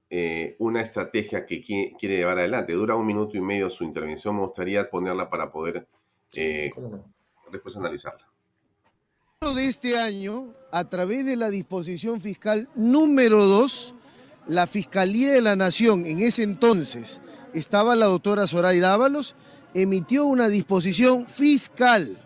[0.59, 2.72] una estrategia que quiere llevar adelante.
[2.72, 4.37] Dura un minuto y medio su intervención.
[4.37, 5.87] Me gustaría ponerla para poder
[6.32, 8.26] después analizarla.
[9.55, 13.95] De este año, a través de la disposición fiscal número 2,
[14.47, 17.20] la Fiscalía de la Nación, en ese entonces,
[17.53, 19.34] estaba la doctora Zoraida Dávalos,
[19.75, 22.17] emitió una disposición fiscal,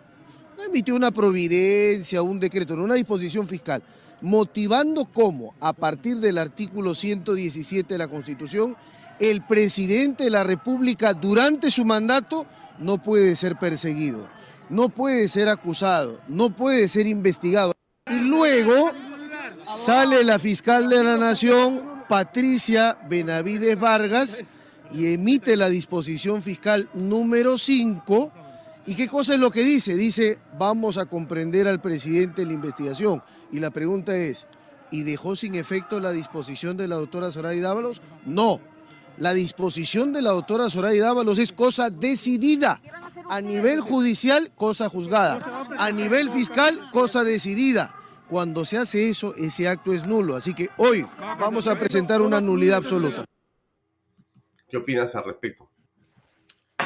[0.57, 3.83] no emitió una providencia, un decreto, no una disposición fiscal,
[4.21, 8.75] motivando cómo, a partir del artículo 117 de la Constitución,
[9.19, 12.45] el presidente de la República durante su mandato
[12.79, 14.27] no puede ser perseguido,
[14.69, 17.73] no puede ser acusado, no puede ser investigado.
[18.09, 18.91] Y luego
[19.65, 24.43] sale la fiscal de la Nación, Patricia Benavides Vargas,
[24.93, 28.31] y emite la disposición fiscal número 5.
[28.85, 29.95] ¿Y qué cosa es lo que dice?
[29.95, 33.21] Dice, vamos a comprender al presidente la investigación.
[33.51, 34.47] Y la pregunta es,
[34.89, 38.01] ¿y dejó sin efecto la disposición de la doctora Soraya Dávalos?
[38.25, 38.59] No.
[39.17, 42.81] La disposición de la doctora Soraya Dávalos es cosa decidida.
[43.29, 45.67] A nivel judicial, cosa juzgada.
[45.77, 47.93] A nivel fiscal, cosa decidida.
[48.29, 50.35] Cuando se hace eso, ese acto es nulo.
[50.35, 51.05] Así que hoy
[51.39, 53.25] vamos a presentar una nulidad absoluta.
[54.71, 55.69] ¿Qué opinas al respecto?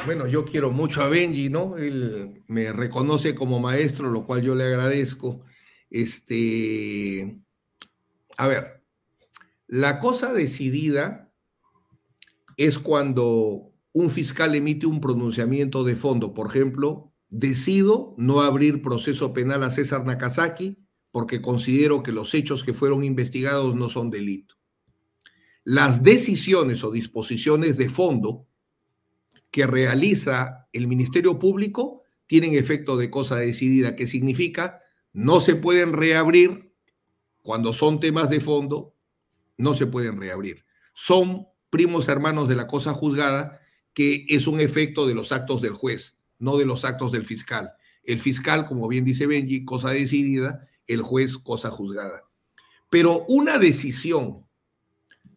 [0.07, 1.77] Bueno, yo quiero mucho a Benji, ¿no?
[1.77, 5.43] Él me reconoce como maestro, lo cual yo le agradezco.
[5.91, 7.39] Este,
[8.37, 8.83] a ver,
[9.67, 11.31] la cosa decidida
[12.57, 16.33] es cuando un fiscal emite un pronunciamiento de fondo.
[16.33, 22.63] Por ejemplo, decido no abrir proceso penal a César Nakazaki porque considero que los hechos
[22.63, 24.54] que fueron investigados no son delito
[25.65, 28.47] las decisiones o disposiciones de fondo
[29.49, 35.93] que realiza el Ministerio Público tienen efecto de cosa decidida, que significa no se pueden
[35.93, 36.71] reabrir
[37.41, 38.93] cuando son temas de fondo,
[39.57, 40.65] no se pueden reabrir.
[40.93, 43.59] Son primos hermanos de la cosa juzgada,
[43.93, 47.73] que es un efecto de los actos del juez, no de los actos del fiscal.
[48.03, 52.23] El fiscal, como bien dice Benji, cosa decidida, el juez, cosa juzgada.
[52.91, 54.44] Pero una decisión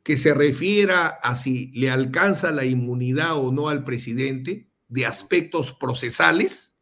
[0.09, 5.75] que se refiera a si le alcanza la inmunidad o no al presidente de aspectos
[5.75, 6.73] procesales,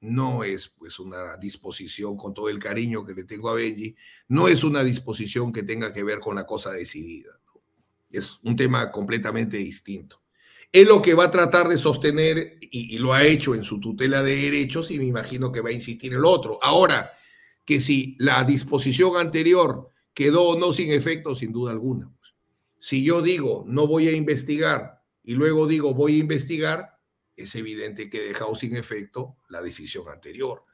[0.00, 3.94] no es pues una disposición, con todo el cariño que le tengo a Benji,
[4.26, 7.30] no es una disposición que tenga que ver con la cosa decidida.
[8.10, 10.20] Es un tema completamente distinto.
[10.72, 13.78] Es lo que va a tratar de sostener y, y, lo ha hecho en su
[13.78, 16.58] tutela de derechos y me imagino que va a insistir el otro.
[16.60, 17.12] Ahora,
[17.64, 22.12] que si la disposición anterior quedó o no sin efecto, sin duda alguna.
[22.78, 26.98] Si yo digo no voy a investigar y luego digo voy a investigar,
[27.36, 30.64] es evidente que he dejado sin efecto la decisión anterior.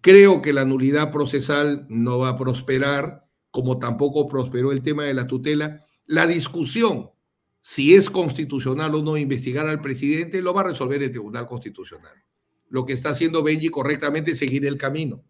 [0.00, 5.14] Creo que la nulidad procesal no va a prosperar, como tampoco prosperó el tema de
[5.14, 5.84] la tutela.
[6.06, 7.10] La discusión,
[7.60, 12.14] si es constitucional o no investigar al presidente, lo va a resolver el Tribunal Constitucional.
[12.70, 15.22] Lo que está haciendo Benji correctamente es seguir el camino.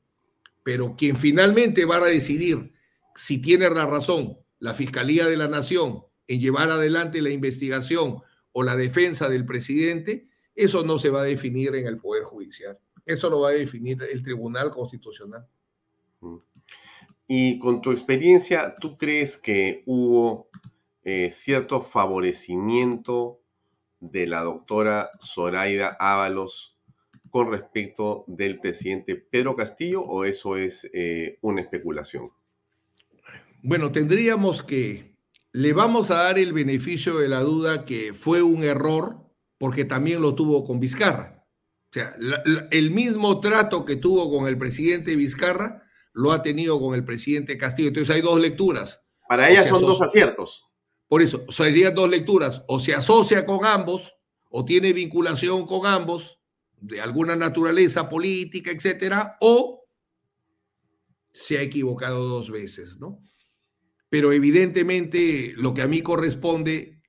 [0.62, 2.72] Pero quien finalmente va a decidir
[3.14, 8.62] si tiene la razón la Fiscalía de la Nación en llevar adelante la investigación o
[8.62, 12.78] la defensa del presidente, eso no se va a definir en el Poder Judicial.
[13.06, 15.48] Eso lo va a definir el Tribunal Constitucional.
[17.26, 20.50] Y con tu experiencia, ¿tú crees que hubo
[21.02, 23.40] eh, cierto favorecimiento
[24.00, 26.76] de la doctora Zoraida Ábalos
[27.30, 32.30] con respecto del presidente Pedro Castillo o eso es eh, una especulación?
[33.62, 35.10] Bueno, tendríamos que,
[35.52, 39.26] le vamos a dar el beneficio de la duda que fue un error
[39.58, 41.46] porque también lo tuvo con Vizcarra.
[41.90, 42.14] O sea,
[42.70, 45.82] el mismo trato que tuvo con el presidente Vizcarra
[46.12, 47.88] lo ha tenido con el presidente Castillo.
[47.88, 49.02] Entonces hay dos lecturas.
[49.28, 50.68] Para ella son dos aciertos.
[51.08, 52.62] Por eso, serían dos lecturas.
[52.68, 54.14] O se asocia con ambos,
[54.48, 56.38] o tiene vinculación con ambos,
[56.80, 59.84] de alguna naturaleza política, etcétera, o
[61.32, 63.20] se ha equivocado dos veces, ¿no?
[64.10, 67.00] Pero evidentemente lo que a mí corresponde,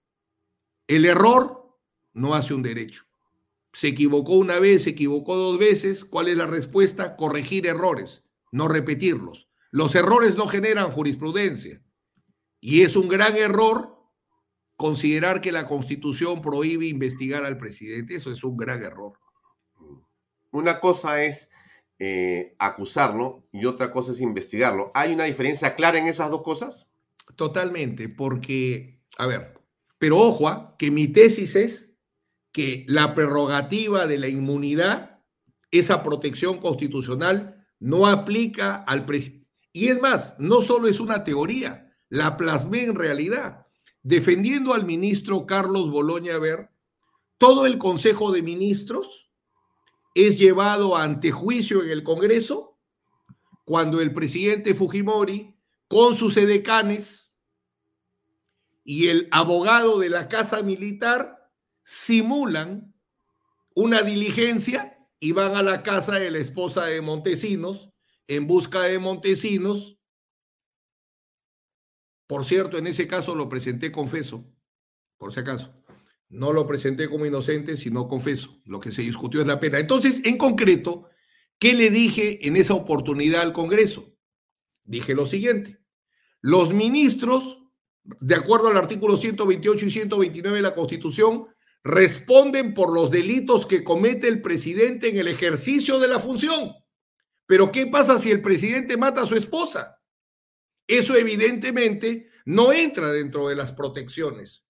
[0.87, 1.77] el error
[2.13, 3.05] no hace un derecho.
[3.73, 6.05] Se equivocó una vez, se equivocó dos veces.
[6.05, 7.15] ¿Cuál es la respuesta?
[7.15, 9.49] Corregir errores, no repetirlos.
[9.71, 11.81] Los errores no generan jurisprudencia.
[12.59, 13.97] Y es un gran error
[14.75, 18.15] considerar que la constitución prohíbe investigar al presidente.
[18.15, 19.13] Eso es un gran error.
[20.51, 21.49] Una cosa es
[21.97, 24.91] eh, acusarlo y otra cosa es investigarlo.
[24.93, 26.90] ¿Hay una diferencia clara en esas dos cosas?
[27.35, 29.59] Totalmente, porque, a ver,
[29.97, 30.75] pero ojo, ¿ah?
[30.77, 31.93] que mi tesis es
[32.51, 35.23] que la prerrogativa de la inmunidad,
[35.71, 39.47] esa protección constitucional, no aplica al presidente.
[39.73, 43.67] Y es más, no solo es una teoría, la plasmé en realidad.
[44.03, 46.71] Defendiendo al ministro Carlos Boloña Ver,
[47.37, 49.31] todo el Consejo de Ministros
[50.13, 52.79] es llevado ante juicio en el Congreso
[53.65, 55.50] cuando el presidente Fujimori,
[55.91, 57.33] con sus edecanes
[58.85, 61.51] y el abogado de la Casa Militar,
[61.83, 62.95] simulan
[63.75, 67.89] una diligencia y van a la casa de la esposa de Montesinos
[68.27, 69.99] en busca de Montesinos.
[72.25, 74.49] Por cierto, en ese caso lo presenté confeso,
[75.17, 75.73] por si acaso.
[76.29, 78.61] No lo presenté como inocente, sino confeso.
[78.63, 79.77] Lo que se discutió es la pena.
[79.77, 81.09] Entonces, en concreto,
[81.59, 84.17] ¿qué le dije en esa oportunidad al Congreso?
[84.85, 85.80] Dije lo siguiente.
[86.41, 87.63] Los ministros,
[88.03, 91.47] de acuerdo al artículo 128 y 129 de la Constitución,
[91.83, 96.73] responden por los delitos que comete el presidente en el ejercicio de la función.
[97.45, 99.99] Pero ¿qué pasa si el presidente mata a su esposa?
[100.87, 104.65] Eso evidentemente no entra dentro de las protecciones.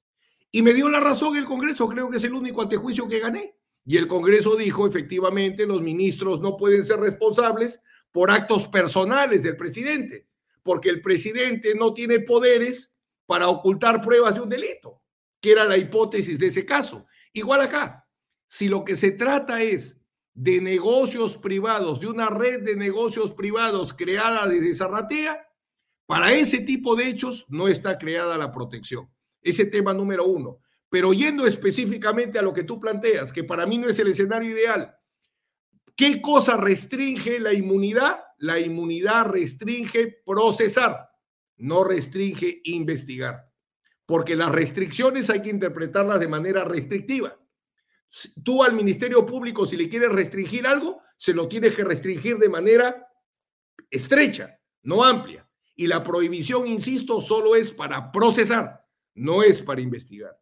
[0.52, 3.56] Y me dio la razón el Congreso, creo que es el único antejuicio que gané.
[3.86, 9.56] Y el Congreso dijo, efectivamente, los ministros no pueden ser responsables por actos personales del
[9.56, 10.28] presidente,
[10.64, 12.94] porque el presidente no tiene poderes
[13.26, 15.02] para ocultar pruebas de un delito
[15.42, 17.08] que era la hipótesis de ese caso.
[17.34, 18.08] Igual acá,
[18.48, 19.98] si lo que se trata es
[20.34, 25.48] de negocios privados, de una red de negocios privados creada desde Zarratea,
[26.06, 29.10] para ese tipo de hechos no está creada la protección.
[29.42, 30.60] Ese tema número uno.
[30.90, 34.52] Pero yendo específicamente a lo que tú planteas, que para mí no es el escenario
[34.52, 34.94] ideal,
[35.96, 38.20] ¿qué cosa restringe la inmunidad?
[38.42, 41.10] La inmunidad restringe procesar,
[41.58, 43.52] no restringe investigar
[44.12, 47.40] porque las restricciones hay que interpretarlas de manera restrictiva.
[48.44, 52.50] Tú al Ministerio Público, si le quieres restringir algo, se lo tienes que restringir de
[52.50, 53.08] manera
[53.90, 55.50] estrecha, no amplia.
[55.78, 58.86] Y la prohibición, insisto, solo es para procesar,
[59.16, 60.38] no es para investigar.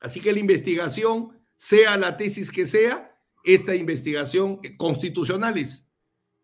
[0.00, 3.14] Así que la investigación, sea la tesis que sea,
[3.44, 5.86] esta investigación constitucional es.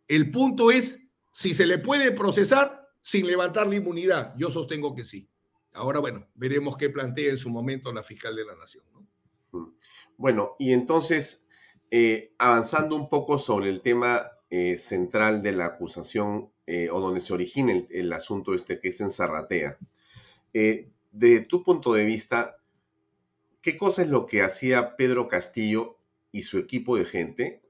[0.08, 1.02] El punto es
[1.32, 4.34] si se le puede procesar sin levantar la inmunidad.
[4.36, 5.28] Yo sostengo que sí.
[5.72, 8.84] Ahora, bueno, veremos qué plantea en su momento la fiscal de la Nación.
[9.52, 9.66] Mm.
[10.16, 11.46] Bueno, y entonces,
[11.90, 17.20] eh, avanzando un poco sobre el tema eh, central de la acusación eh, o donde
[17.20, 19.78] se origina el, asunto este que es en Zarratea,
[20.52, 22.56] de tu punto de vista,
[23.60, 25.98] ¿qué cosa es lo que hacía Pedro Castillo
[26.32, 27.62] y su equipo de gente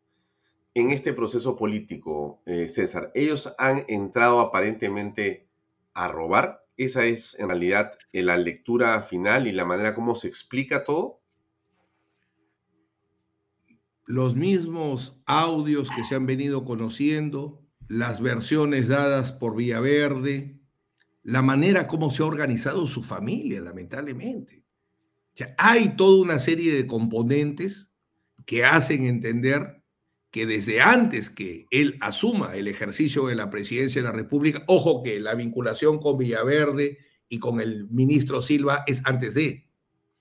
[0.81, 3.11] en este proceso político, César?
[3.15, 5.49] Ellos han entrado aparentemente
[5.95, 10.29] a robar esa es en realidad eh, la lectura final y la manera como se
[10.29, 11.21] explica todo.
[14.07, 20.61] Los mismos audios que se han venido conociendo, las versiones dadas por Villaverde,
[21.25, 24.65] la manera como se ha organizado su familia, lamentablemente.
[25.59, 27.93] hay toda una serie de componentes
[28.47, 29.78] que hacen entender
[30.31, 35.03] que desde antes que él asuma el ejercicio de la presidencia de la República, ojo
[35.03, 36.99] que la vinculación con Villaverde
[37.29, 39.69] y con el ministro Silva es antes de,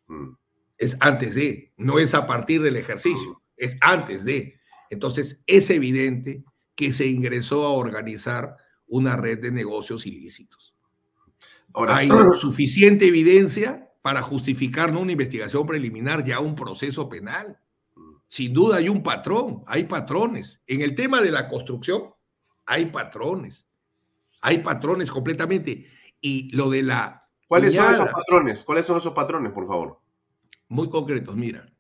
[0.08, 0.30] mm.
[0.78, 3.42] es antes de, no es a partir del ejercicio, mm.
[3.58, 4.60] es antes de.
[4.90, 8.56] Entonces es evidente que se ingresó a organizar
[8.88, 10.76] una red de negocios ilícitos.
[11.74, 12.10] Ahora, hay
[12.40, 17.60] suficiente evidencia para justificar no una investigación preliminar, ya un proceso penal.
[18.28, 20.62] Sin duda hay un patrón, hay patrones.
[20.68, 22.14] En el tema de la construcción,
[22.66, 23.68] hay patrones.
[24.41, 25.88] Hay patrones completamente.
[26.20, 27.30] Y lo de la...
[27.48, 28.64] ¿Cuáles son esos patrones?
[28.64, 30.02] ¿Cuáles son esos patrones, por favor?
[30.68, 31.72] Muy concretos, mira.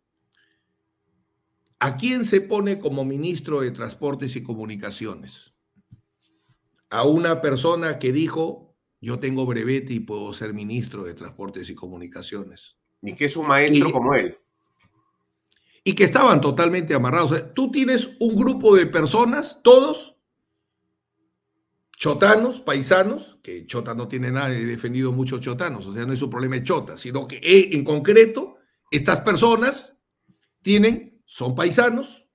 [1.79, 5.53] ¿A quién se pone como ministro de Transportes y Comunicaciones?
[6.89, 11.75] A una persona que dijo, yo tengo brevete y puedo ser ministro de Transportes y
[11.75, 12.77] Comunicaciones.
[13.01, 14.39] Y que es un maestro como él.
[15.87, 17.53] Y que estaban totalmente amarrados.
[17.53, 20.17] tú tienes un grupo de personas, todos
[21.95, 26.21] chotanos, paisanos, que Chota no tiene nada, he defendido muchos chotanos, o sea, no es
[26.21, 28.57] un problema de Chota, sino que eh, en concreto,
[28.91, 29.97] estas personas
[30.61, 32.27] tienen son paisanos,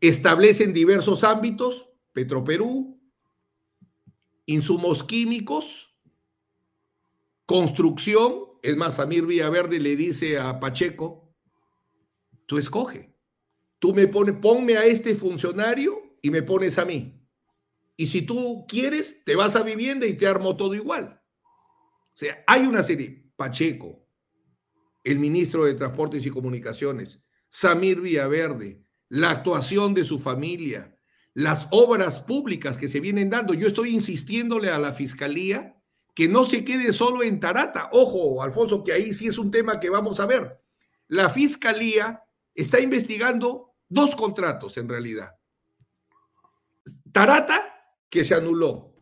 [0.00, 3.00] establecen diversos ámbitos, Petroperú,
[4.44, 5.96] insumos químicos,
[7.44, 11.25] construcción, es más, Samir Villaverde le dice a Pacheco,
[12.46, 13.14] tú escoge,
[13.78, 17.20] tú me pones, ponme a este funcionario y me pones a mí.
[17.96, 21.20] Y si tú quieres, te vas a vivienda y te armo todo igual.
[21.42, 24.06] O sea, hay una serie, Pacheco,
[25.04, 30.98] el ministro de Transportes y Comunicaciones, Samir Villaverde, la actuación de su familia,
[31.32, 33.54] las obras públicas que se vienen dando.
[33.54, 35.80] Yo estoy insistiéndole a la fiscalía
[36.14, 37.90] que no se quede solo en Tarata.
[37.92, 40.60] Ojo, Alfonso, que ahí sí es un tema que vamos a ver.
[41.08, 42.24] La fiscalía
[42.56, 45.36] está investigando dos contratos en realidad.
[47.12, 48.94] Tarata, que se anuló,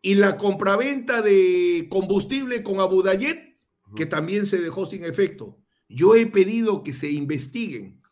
[0.00, 3.58] y la compraventa de combustible con Abudayet,
[3.96, 5.58] que también se dejó sin efecto.
[5.88, 8.02] Yo he pedido que se investiguen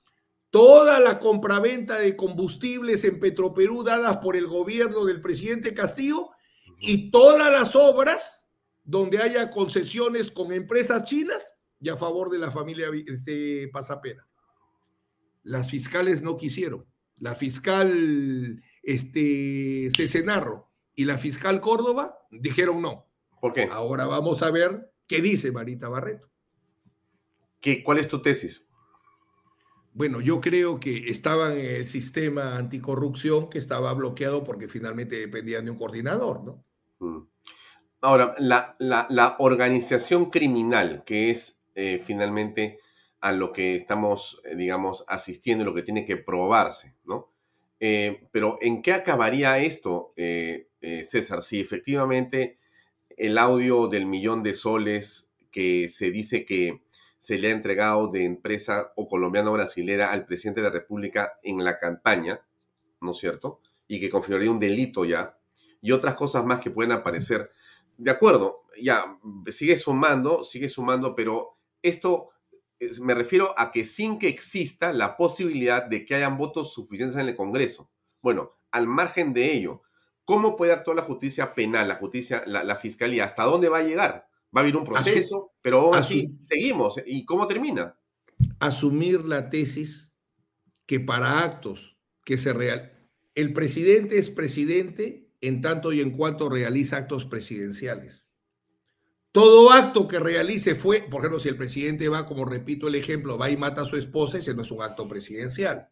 [0.50, 6.30] toda la compraventa de combustibles en Petroperú dadas por el gobierno del presidente Castillo
[6.80, 8.48] y todas las obras
[8.82, 14.26] donde haya concesiones con empresas chinas y a favor de la familia de este, Pasapera.
[15.42, 16.86] Las fiscales no quisieron.
[17.18, 23.06] La fiscal este, Cesenarro y la fiscal Córdoba dijeron no.
[23.40, 23.68] ¿Por qué?
[23.70, 26.30] Ahora vamos a ver qué dice Marita Barreto.
[27.84, 28.66] ¿Cuál es tu tesis?
[29.92, 35.64] Bueno, yo creo que estaban en el sistema anticorrupción que estaba bloqueado porque finalmente dependían
[35.64, 36.64] de un coordinador, ¿no?
[37.00, 37.26] Mm.
[38.02, 42.78] Ahora, la, organización criminal, que es eh, finalmente
[43.20, 47.32] a lo que estamos, eh, digamos, asistiendo, lo que tiene que probarse, ¿no?
[47.78, 50.12] Eh, pero ¿en qué acabaría esto,
[51.02, 51.42] César?
[51.42, 52.58] Si efectivamente
[53.16, 56.82] el audio del millón de soles que se dice que
[57.18, 61.34] se le ha entregado de empresa o colombiana o brasilera al presidente de la República
[61.42, 62.40] en la campaña,
[63.00, 63.60] ¿no es cierto?
[63.86, 65.38] Y que configuraría un delito ya,
[65.82, 67.52] y otras cosas más que pueden aparecer.
[67.98, 69.18] De acuerdo, ya,
[69.48, 72.30] sigue sumando, sigue sumando, pero esto
[73.00, 77.28] me refiero a que sin que exista la posibilidad de que hayan votos suficientes en
[77.28, 77.90] el Congreso.
[78.22, 79.82] Bueno, al margen de ello,
[80.24, 83.24] ¿cómo puede actuar la justicia penal, la justicia, la, la fiscalía?
[83.24, 84.28] ¿Hasta dónde va a llegar?
[84.54, 87.00] Va a haber un proceso, pero aún así seguimos.
[87.06, 87.96] ¿Y cómo termina?
[88.58, 90.12] Asumir la tesis
[90.86, 93.00] que para actos que se real
[93.34, 98.28] el presidente es presidente en tanto y en cuanto realiza actos presidenciales.
[99.32, 103.38] Todo acto que realice fue, por ejemplo, si el presidente va, como repito el ejemplo,
[103.38, 105.88] va y mata a su esposa, ese no es un acto presidencial.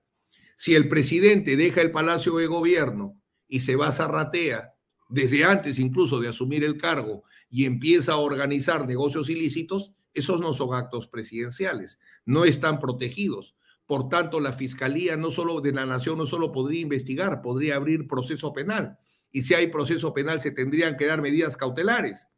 [0.57, 4.75] Si el presidente deja el palacio de gobierno y se va a Zarratea,
[5.09, 10.53] desde antes incluso de asumir el cargo, y empieza a organizar negocios ilícitos, esos no
[10.53, 13.55] son actos presidenciales, no están protegidos.
[13.87, 18.09] Por tanto, la Fiscalía no solo de la Nación no solo podría investigar, podría abrir
[18.09, 18.99] proceso penal.
[19.31, 22.29] Y si hay proceso penal, se tendrían que dar medidas cautelares.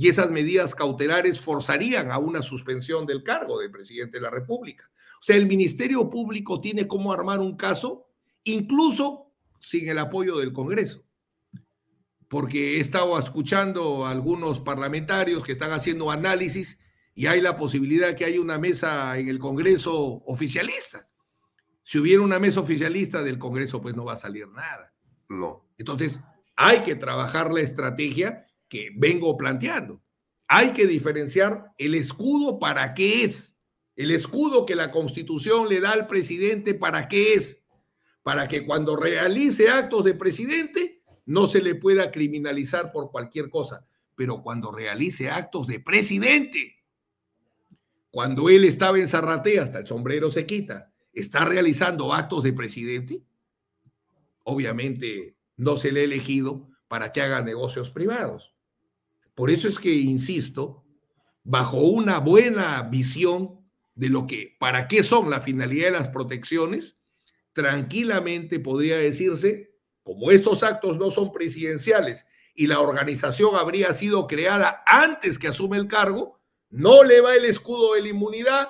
[0.00, 4.90] Y esas medidas cautelares forzarían a una suspensión del cargo del presidente de la República.
[5.20, 8.08] O sea, el Ministerio Público tiene cómo armar un caso,
[8.44, 11.04] incluso sin el apoyo del Congreso
[12.28, 16.80] porque he estado escuchando a algunos parlamentarios que están haciendo análisis
[17.14, 21.10] y hay la posibilidad que haya una mesa en el Congreso oficialista.
[21.82, 24.94] Si hubiera una mesa oficialista del Congreso, pues no va a salir nada.
[25.28, 25.68] No.
[25.76, 26.20] Entonces,
[26.56, 30.00] hay que trabajar la estrategia que vengo planteando.
[30.48, 33.58] Hay que diferenciar el escudo para qué es.
[33.96, 37.62] El escudo que la Constitución le da al presidente para qué es.
[38.22, 43.86] Para que cuando realice actos de presidente no se le pueda criminalizar por cualquier cosa,
[44.16, 46.76] pero cuando realice actos de presidente,
[48.10, 53.22] cuando él estaba en Zarratea, hasta el sombrero se quita, está realizando actos de presidente,
[54.44, 58.49] obviamente no se le ha elegido para que haga negocios privados.
[59.40, 60.84] Por eso es que, insisto,
[61.44, 66.98] bajo una buena visión de lo que, para qué son la finalidad de las protecciones,
[67.54, 74.82] tranquilamente podría decirse, como estos actos no son presidenciales y la organización habría sido creada
[74.84, 76.38] antes que asume el cargo,
[76.68, 78.68] no le va el escudo de la inmunidad,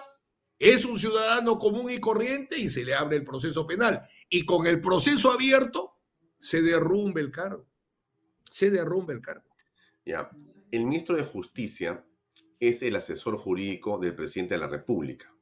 [0.56, 4.06] es un ciudadano común y corriente y se le abre el proceso penal.
[4.28, 5.96] Y con el proceso abierto
[6.38, 7.66] se derrumbe el cargo.
[8.52, 9.50] Se derrumbe el cargo.
[10.06, 10.30] Ya.
[10.70, 12.04] El ministro de Justicia
[12.60, 15.34] es el asesor jurídico del presidente de la República.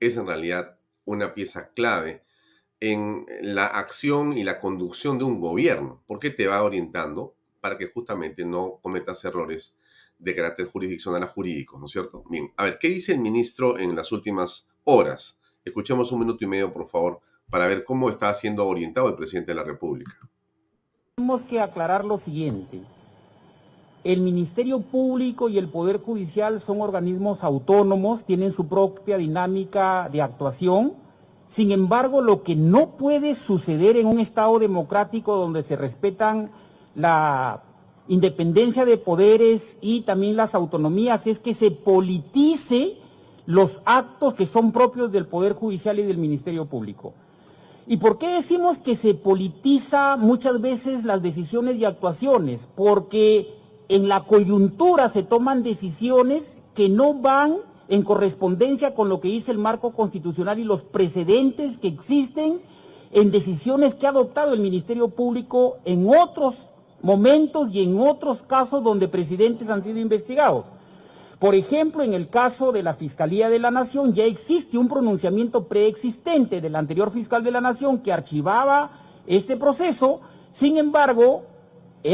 [0.00, 2.24] Es en realidad una pieza clave
[2.80, 7.86] en la acción y la conducción de un gobierno, porque te va orientando para que
[7.86, 9.76] justamente no cometas errores
[10.18, 12.24] de carácter jurisdiccional a jurídico, ¿no es cierto?
[12.28, 15.38] Bien, a ver, ¿qué dice el ministro en las últimas horas?
[15.64, 19.52] Escuchemos un minuto y medio, por favor, para ver cómo está siendo orientado el presidente
[19.52, 20.18] de la República.
[21.14, 22.82] Tenemos que aclarar lo siguiente.
[24.06, 30.22] El Ministerio Público y el Poder Judicial son organismos autónomos, tienen su propia dinámica de
[30.22, 30.92] actuación.
[31.48, 36.52] Sin embargo, lo que no puede suceder en un Estado democrático donde se respetan
[36.94, 37.64] la
[38.06, 42.98] independencia de poderes y también las autonomías es que se politice
[43.44, 47.12] los actos que son propios del Poder Judicial y del Ministerio Público.
[47.88, 52.68] ¿Y por qué decimos que se politiza muchas veces las decisiones y actuaciones?
[52.76, 57.56] Porque en la coyuntura se toman decisiones que no van
[57.88, 62.60] en correspondencia con lo que dice el marco constitucional y los precedentes que existen
[63.12, 66.58] en decisiones que ha adoptado el Ministerio Público en otros
[67.02, 70.64] momentos y en otros casos donde presidentes han sido investigados.
[71.38, 75.64] Por ejemplo, en el caso de la Fiscalía de la Nación ya existe un pronunciamiento
[75.68, 78.90] preexistente del anterior fiscal de la Nación que archivaba
[79.26, 80.20] este proceso.
[80.50, 81.42] Sin embargo,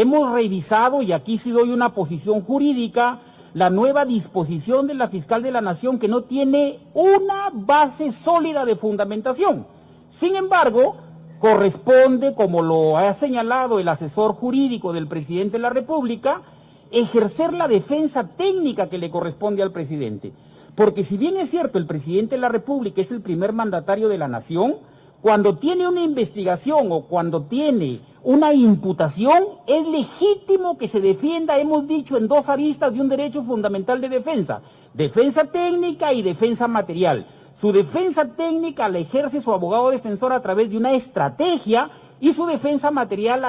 [0.00, 3.20] hemos revisado, y aquí sí doy una posición jurídica,
[3.54, 8.64] la nueva disposición de la fiscal de la Nación que no tiene una base sólida
[8.64, 9.66] de fundamentación.
[10.08, 10.96] Sin embargo,
[11.38, 16.42] corresponde, como lo ha señalado el asesor jurídico del presidente de la República,
[16.90, 20.32] ejercer la defensa técnica que le corresponde al presidente.
[20.74, 24.18] Porque si bien es cierto, el presidente de la República es el primer mandatario de
[24.18, 24.76] la nación,
[25.20, 31.88] cuando tiene una investigación o cuando tiene una imputación, es legítimo que se defienda, hemos
[31.88, 34.62] dicho, en dos aristas de un derecho fundamental de defensa,
[34.94, 37.26] defensa técnica y defensa material.
[37.54, 41.90] Su defensa técnica la ejerce su abogado defensor a través de una estrategia
[42.20, 43.40] y su defensa material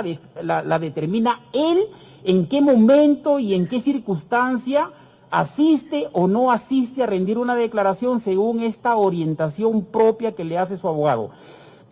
[0.42, 1.88] la, determina él
[2.24, 4.92] en qué momento y en qué circunstancia
[5.30, 10.78] asiste o no asiste a rendir una declaración según esta orientación propia que le hace
[10.78, 11.30] su abogado.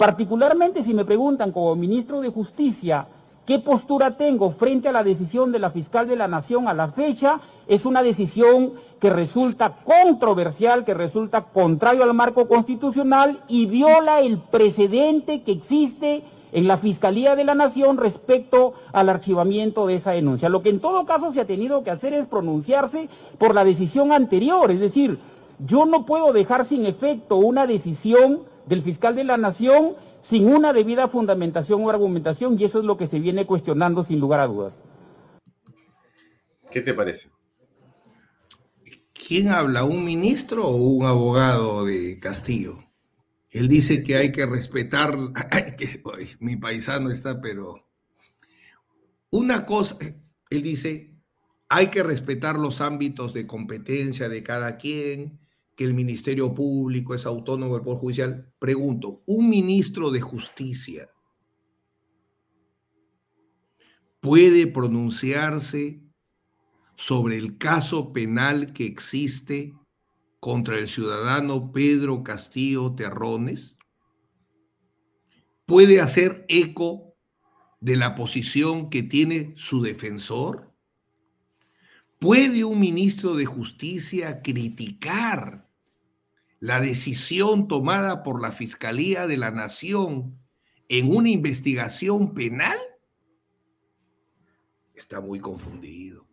[0.01, 3.05] Particularmente si me preguntan como ministro de Justicia
[3.45, 6.87] qué postura tengo frente a la decisión de la fiscal de la Nación a la
[6.87, 14.21] fecha, es una decisión que resulta controversial, que resulta contrario al marco constitucional y viola
[14.21, 20.13] el precedente que existe en la Fiscalía de la Nación respecto al archivamiento de esa
[20.13, 20.49] denuncia.
[20.49, 23.07] Lo que en todo caso se ha tenido que hacer es pronunciarse
[23.37, 25.19] por la decisión anterior, es decir,
[25.59, 30.73] yo no puedo dejar sin efecto una decisión del fiscal de la Nación sin una
[30.73, 34.47] debida fundamentación o argumentación y eso es lo que se viene cuestionando sin lugar a
[34.47, 34.83] dudas.
[36.69, 37.29] ¿Qué te parece?
[39.13, 39.83] ¿Quién habla?
[39.83, 42.77] ¿Un ministro o un abogado de Castillo?
[43.49, 45.13] Él dice que hay que respetar,
[45.77, 46.01] que,
[46.39, 47.85] mi paisano está, pero
[49.29, 49.97] una cosa,
[50.49, 51.15] él dice,
[51.67, 55.39] hay que respetar los ámbitos de competencia de cada quien,
[55.81, 58.53] que el Ministerio Público es autónomo del Poder Judicial.
[58.59, 61.09] Pregunto, ¿un ministro de Justicia
[64.19, 66.03] puede pronunciarse
[66.95, 69.73] sobre el caso penal que existe
[70.39, 73.75] contra el ciudadano Pedro Castillo Terrones?
[75.65, 77.15] ¿Puede hacer eco
[77.79, 80.75] de la posición que tiene su defensor?
[82.19, 85.70] ¿Puede un ministro de justicia criticar
[86.61, 90.39] la decisión tomada por la Fiscalía de la Nación
[90.87, 92.77] en una investigación penal?
[94.93, 96.27] Está muy confundido.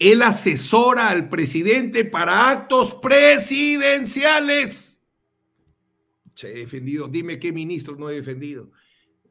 [0.00, 5.00] Él asesora al presidente para actos presidenciales.
[6.34, 7.06] Se he defendido.
[7.06, 8.72] Dime qué ministro no he defendido.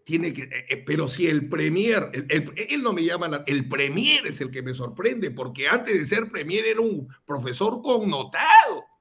[0.05, 4.39] Tiene que, eh, eh, pero si el premier, él no me llama, el premier es
[4.39, 8.93] el que me sorprende, porque antes de ser premier era un profesor connotado.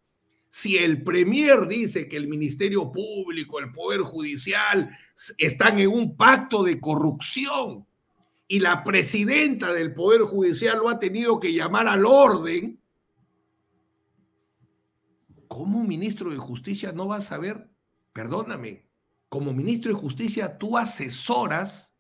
[0.55, 4.95] Si el premier dice que el Ministerio Público, el Poder Judicial
[5.39, 7.87] están en un pacto de corrupción,
[8.47, 12.79] y la presidenta del Poder Judicial lo ha tenido que llamar al orden,
[15.49, 17.71] ¿cómo ministro de Justicia no va a saber?
[18.13, 18.85] Perdóname,
[19.31, 21.97] como ministro de Justicia tú asesoras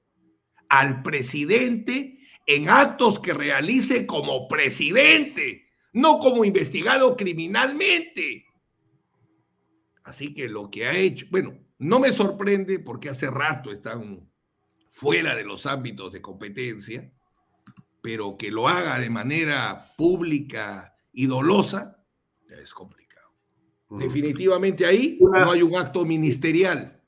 [0.69, 5.62] al presidente en actos que realice como presidente,
[5.93, 8.47] no como investigado criminalmente.
[10.05, 14.29] Así que lo que ha hecho, bueno, no me sorprende porque hace rato están
[14.89, 17.13] fuera de los ámbitos de competencia,
[18.01, 22.05] pero que lo haga de manera pública y dolosa,
[22.49, 23.33] es complicado.
[23.91, 27.01] Definitivamente ahí no hay un acto ministerial.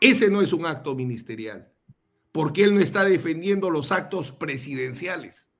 [0.00, 1.72] Ese no es un acto ministerial,
[2.32, 5.50] porque él no está defendiendo los actos presidenciales.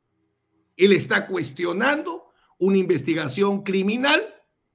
[0.77, 2.28] Él está cuestionando
[2.59, 4.23] una investigación criminal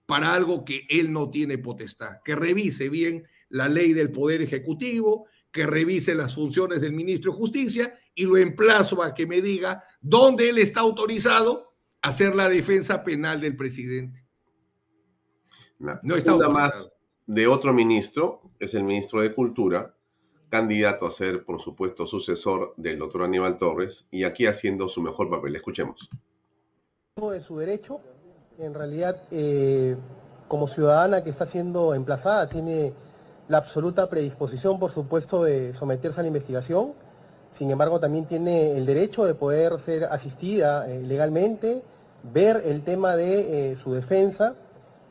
[0.06, 2.18] para algo que él no tiene potestad.
[2.24, 7.38] Que revise bien la ley del Poder Ejecutivo, que revise las funciones del ministro de
[7.38, 12.50] Justicia y lo emplazo a que me diga dónde él está autorizado a hacer la
[12.50, 14.24] defensa penal del presidente
[16.02, 16.96] no está una más
[17.26, 19.96] de otro ministro, es el ministro de Cultura,
[20.50, 25.30] candidato a ser, por supuesto, sucesor del doctor Aníbal Torres, y aquí haciendo su mejor
[25.30, 25.56] papel.
[25.56, 26.08] Escuchemos.
[27.16, 28.02] De su derecho,
[28.58, 29.96] en realidad, eh,
[30.48, 32.92] como ciudadana que está siendo emplazada, tiene
[33.48, 36.94] la absoluta predisposición, por supuesto, de someterse a la investigación.
[37.52, 41.84] Sin embargo, también tiene el derecho de poder ser asistida eh, legalmente,
[42.24, 44.56] ver el tema de eh, su defensa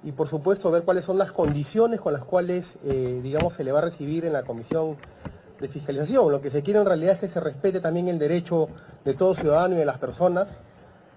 [0.02, 3.78] y por supuesto ver cuáles son las condiciones con las cuales, digamos, se le va
[3.78, 4.96] a recibir en la comisión
[5.60, 6.32] de fiscalización.
[6.32, 8.68] Lo que se quiere en realidad es que se respete también el derecho
[9.04, 10.58] de todo ciudadano y de las personas.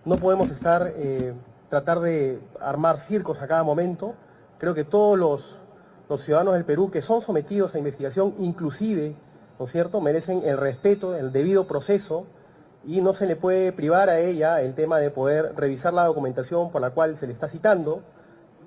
[0.05, 1.33] No podemos estar, eh,
[1.69, 4.13] tratar de armar circos a cada momento.
[4.59, 9.15] Creo que todos los, ciudadanos del Perú que son sometidos a investigación, inclusive,
[9.57, 12.27] ¿no es cierto?, merecen el respeto, el debido proceso
[12.85, 16.71] y no se le puede privar a ella el tema de poder revisar la documentación
[16.71, 18.03] por la cual se le está citando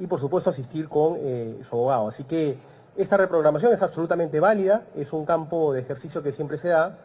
[0.00, 2.08] y por supuesto asistir con eh, su abogado.
[2.08, 2.58] Así que
[2.96, 6.98] esta reprogramación es absolutamente válida, es un campo de ejercicio que siempre se da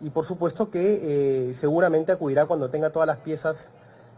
[0.00, 3.70] y por supuesto que eh, seguramente acudirá cuando tenga todas las piezas,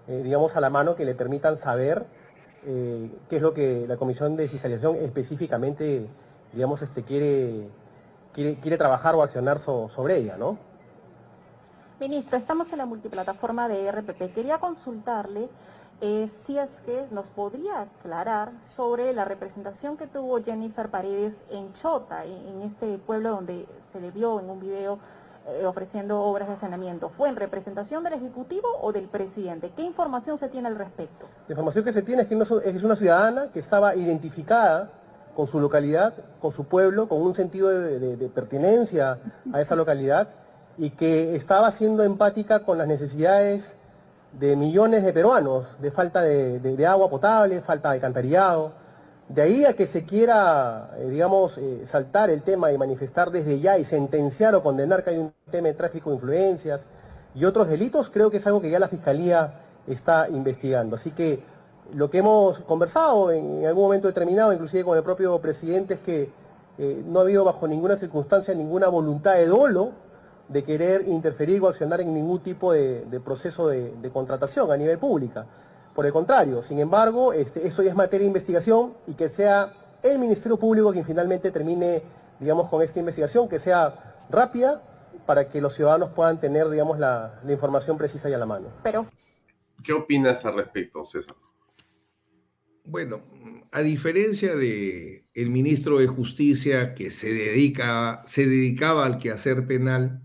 [0.09, 2.05] eh, digamos, a la mano que le permitan saber
[2.65, 6.07] qué es lo que la Comisión de Fiscalización específicamente,
[6.53, 7.67] digamos, este, quiere,
[8.33, 10.57] quiere, quiere trabajar o accionar sobre ella, ¿no?
[11.99, 14.33] Ministro, estamos en la multiplataforma de RPP.
[14.33, 15.49] Quería consultarle
[16.05, 21.73] eh, si es que nos podría aclarar sobre la representación que tuvo Jennifer Paredes en
[21.75, 24.99] Chota, en, este pueblo donde se le vio en un video
[25.49, 27.09] eh, ofreciendo obras de saneamiento.
[27.09, 29.73] ¿Fue en representación del Ejecutivo o del presidente?
[29.75, 31.27] ¿Qué información se tiene al respecto?
[31.49, 34.91] La información que se tiene es que es una ciudadana que estaba identificada
[35.35, 39.19] con su localidad, con su pueblo, con un sentido de pertinencia
[39.53, 40.29] a esa localidad
[40.77, 43.77] y que estaba siendo empática con las necesidades
[44.33, 48.73] de millones de peruanos, de falta de, agua potable, falta de alcantarillado.
[49.29, 53.61] De ahí a que se quiera, eh, digamos, eh, saltar el tema y manifestar desde
[53.61, 56.87] ya y sentenciar o condenar que hay un tema de tráfico de influencias
[57.35, 59.55] y otros delitos, creo que es algo que ya la Fiscalía
[59.87, 60.97] está investigando.
[60.97, 61.43] Así que
[61.95, 66.31] lo que hemos conversado en, algún momento determinado, inclusive con el propio presidente, es que
[66.79, 69.93] eh, no ha habido bajo ninguna circunstancia ninguna voluntad de dolo
[70.49, 75.47] de querer interferir o accionar en ningún tipo de, proceso de, contratación a nivel pública.
[75.95, 79.73] Por el contrario, sin embargo, este, eso ya es materia de investigación y que sea
[80.03, 82.03] el Ministerio Público quien finalmente termine,
[82.41, 84.83] digamos, con esta investigación, que sea rápida
[85.27, 88.69] para que los ciudadanos puedan tener, digamos, la, información precisa y a la mano.
[88.83, 89.07] Pero...
[89.85, 91.35] ¿Qué opinas al respecto, César?
[92.85, 93.23] Bueno,
[93.71, 100.23] a diferencia de el ministro de Justicia que se dedica, se dedicaba al quehacer penal,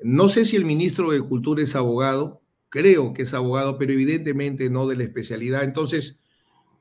[0.00, 2.42] no sé si el ministro de Cultura es abogado,
[2.74, 5.62] creo que es abogado, pero evidentemente no de la especialidad.
[5.62, 6.18] Entonces,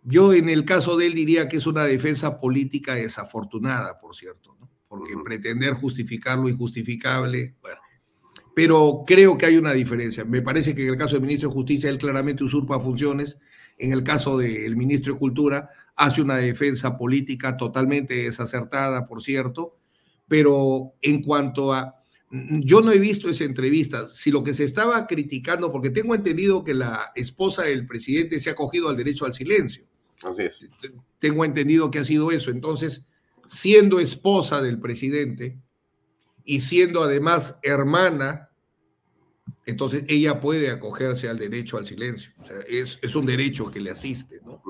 [0.01, 4.57] yo en el caso de él diría que es una defensa política desafortunada, por cierto,
[4.87, 7.79] porque pretender justificar lo injustificable, bueno.
[8.55, 10.25] Pero creo que hay una diferencia.
[10.25, 13.37] Me parece que en el caso del ministro de Justicia él claramente usurpa funciones.
[13.77, 19.77] En el caso del ministro de Cultura hace una defensa política totalmente desacertada, por cierto.
[20.27, 22.02] Pero en cuanto a
[22.33, 24.07] yo no he visto esa entrevista.
[24.07, 28.49] Si lo que se estaba criticando, porque tengo entendido que la esposa del presidente se
[28.49, 29.85] ha cogido al derecho al silencio.
[30.23, 30.67] Así es.
[31.19, 32.49] Tengo entendido que ha sido eso.
[32.49, 33.07] Entonces,
[33.45, 35.59] siendo esposa del presidente
[36.43, 38.49] y siendo además hermana,
[39.67, 42.31] entonces ella puede acogerse al derecho al silencio.
[42.39, 44.63] O sea, es, un derecho que le asiste, ¿no?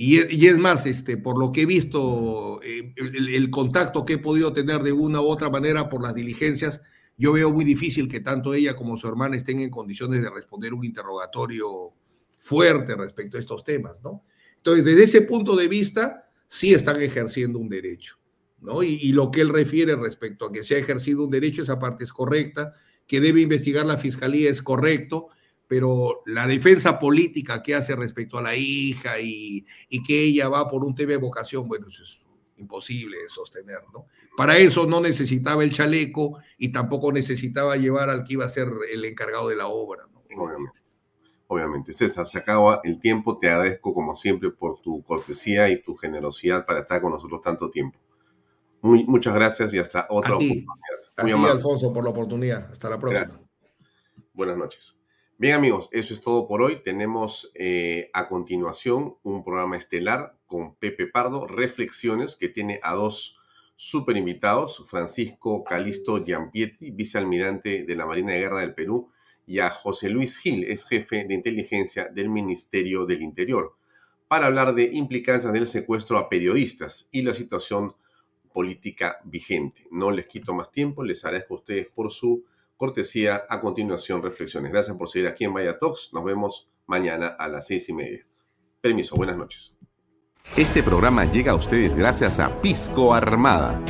[0.00, 4.52] Y, es más, este, por lo que he visto, eh, el, contacto que he podido
[4.52, 6.80] tener de una u otra manera por las diligencias,
[7.16, 10.72] yo veo muy difícil que tanto ella como su hermana estén en condiciones de responder
[10.72, 11.94] un interrogatorio
[12.38, 14.22] fuerte respecto a estos temas, ¿no?
[14.58, 18.20] Entonces, desde ese punto de vista, sí están ejerciendo un derecho,
[18.60, 18.84] ¿no?
[18.84, 21.80] Y, y, lo que él refiere respecto a que se ha ejercido un derecho, esa
[21.80, 22.72] parte es correcta,
[23.04, 25.30] que debe investigar la fiscalía es correcto,
[25.68, 30.68] pero la defensa política que hace respecto a la hija y, y que ella va
[30.68, 32.20] por un tema de vocación, bueno, eso es
[32.56, 34.06] imposible de sostener, ¿no?
[34.36, 38.68] Para eso no necesitaba el chaleco y tampoco necesitaba llevar al que iba a ser
[38.92, 40.22] el encargado de la obra, ¿no?
[40.42, 40.80] Obviamente.
[41.48, 41.92] Obviamente.
[41.92, 43.38] César, se acaba el tiempo.
[43.38, 47.70] Te agradezco como siempre por tu cortesía y tu generosidad para estar con nosotros tanto
[47.70, 47.98] tiempo.
[48.80, 50.66] Muy, muchas gracias y hasta otra oportunidad.
[51.22, 52.70] Muy a ti, Alfonso, por la oportunidad.
[52.70, 53.40] Hasta la próxima.
[54.34, 54.97] Buenas noches.
[55.40, 56.82] Bien amigos, eso es todo por hoy.
[56.82, 63.38] Tenemos eh, a continuación un programa estelar con Pepe Pardo, Reflexiones, que tiene a dos
[63.76, 69.12] super invitados, Francisco Calisto Giampietri, vicealmirante de la Marina de Guerra del Perú,
[69.46, 73.76] y a José Luis Gil, es jefe de inteligencia del Ministerio del Interior,
[74.26, 77.94] para hablar de implicancias del secuestro a periodistas y la situación
[78.52, 79.86] política vigente.
[79.92, 82.44] No les quito más tiempo, les agradezco a ustedes por su
[82.78, 83.44] cortesía.
[83.50, 84.72] A continuación, reflexiones.
[84.72, 86.10] Gracias por seguir aquí en Vaya Talks.
[86.14, 88.26] Nos vemos mañana a las seis y media.
[88.80, 89.74] Permiso, buenas noches.
[90.56, 93.82] Este programa llega a ustedes gracias a Pisco Armada.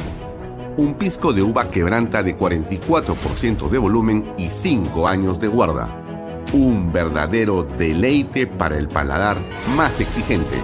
[0.77, 6.45] Un pisco de uva quebranta de 44% de volumen y 5 años de guarda.
[6.53, 9.37] Un verdadero deleite para el paladar
[9.77, 10.57] más exigente.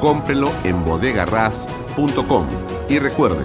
[0.00, 2.46] Cómprelo en bodegarras.com
[2.88, 3.44] y recuerde,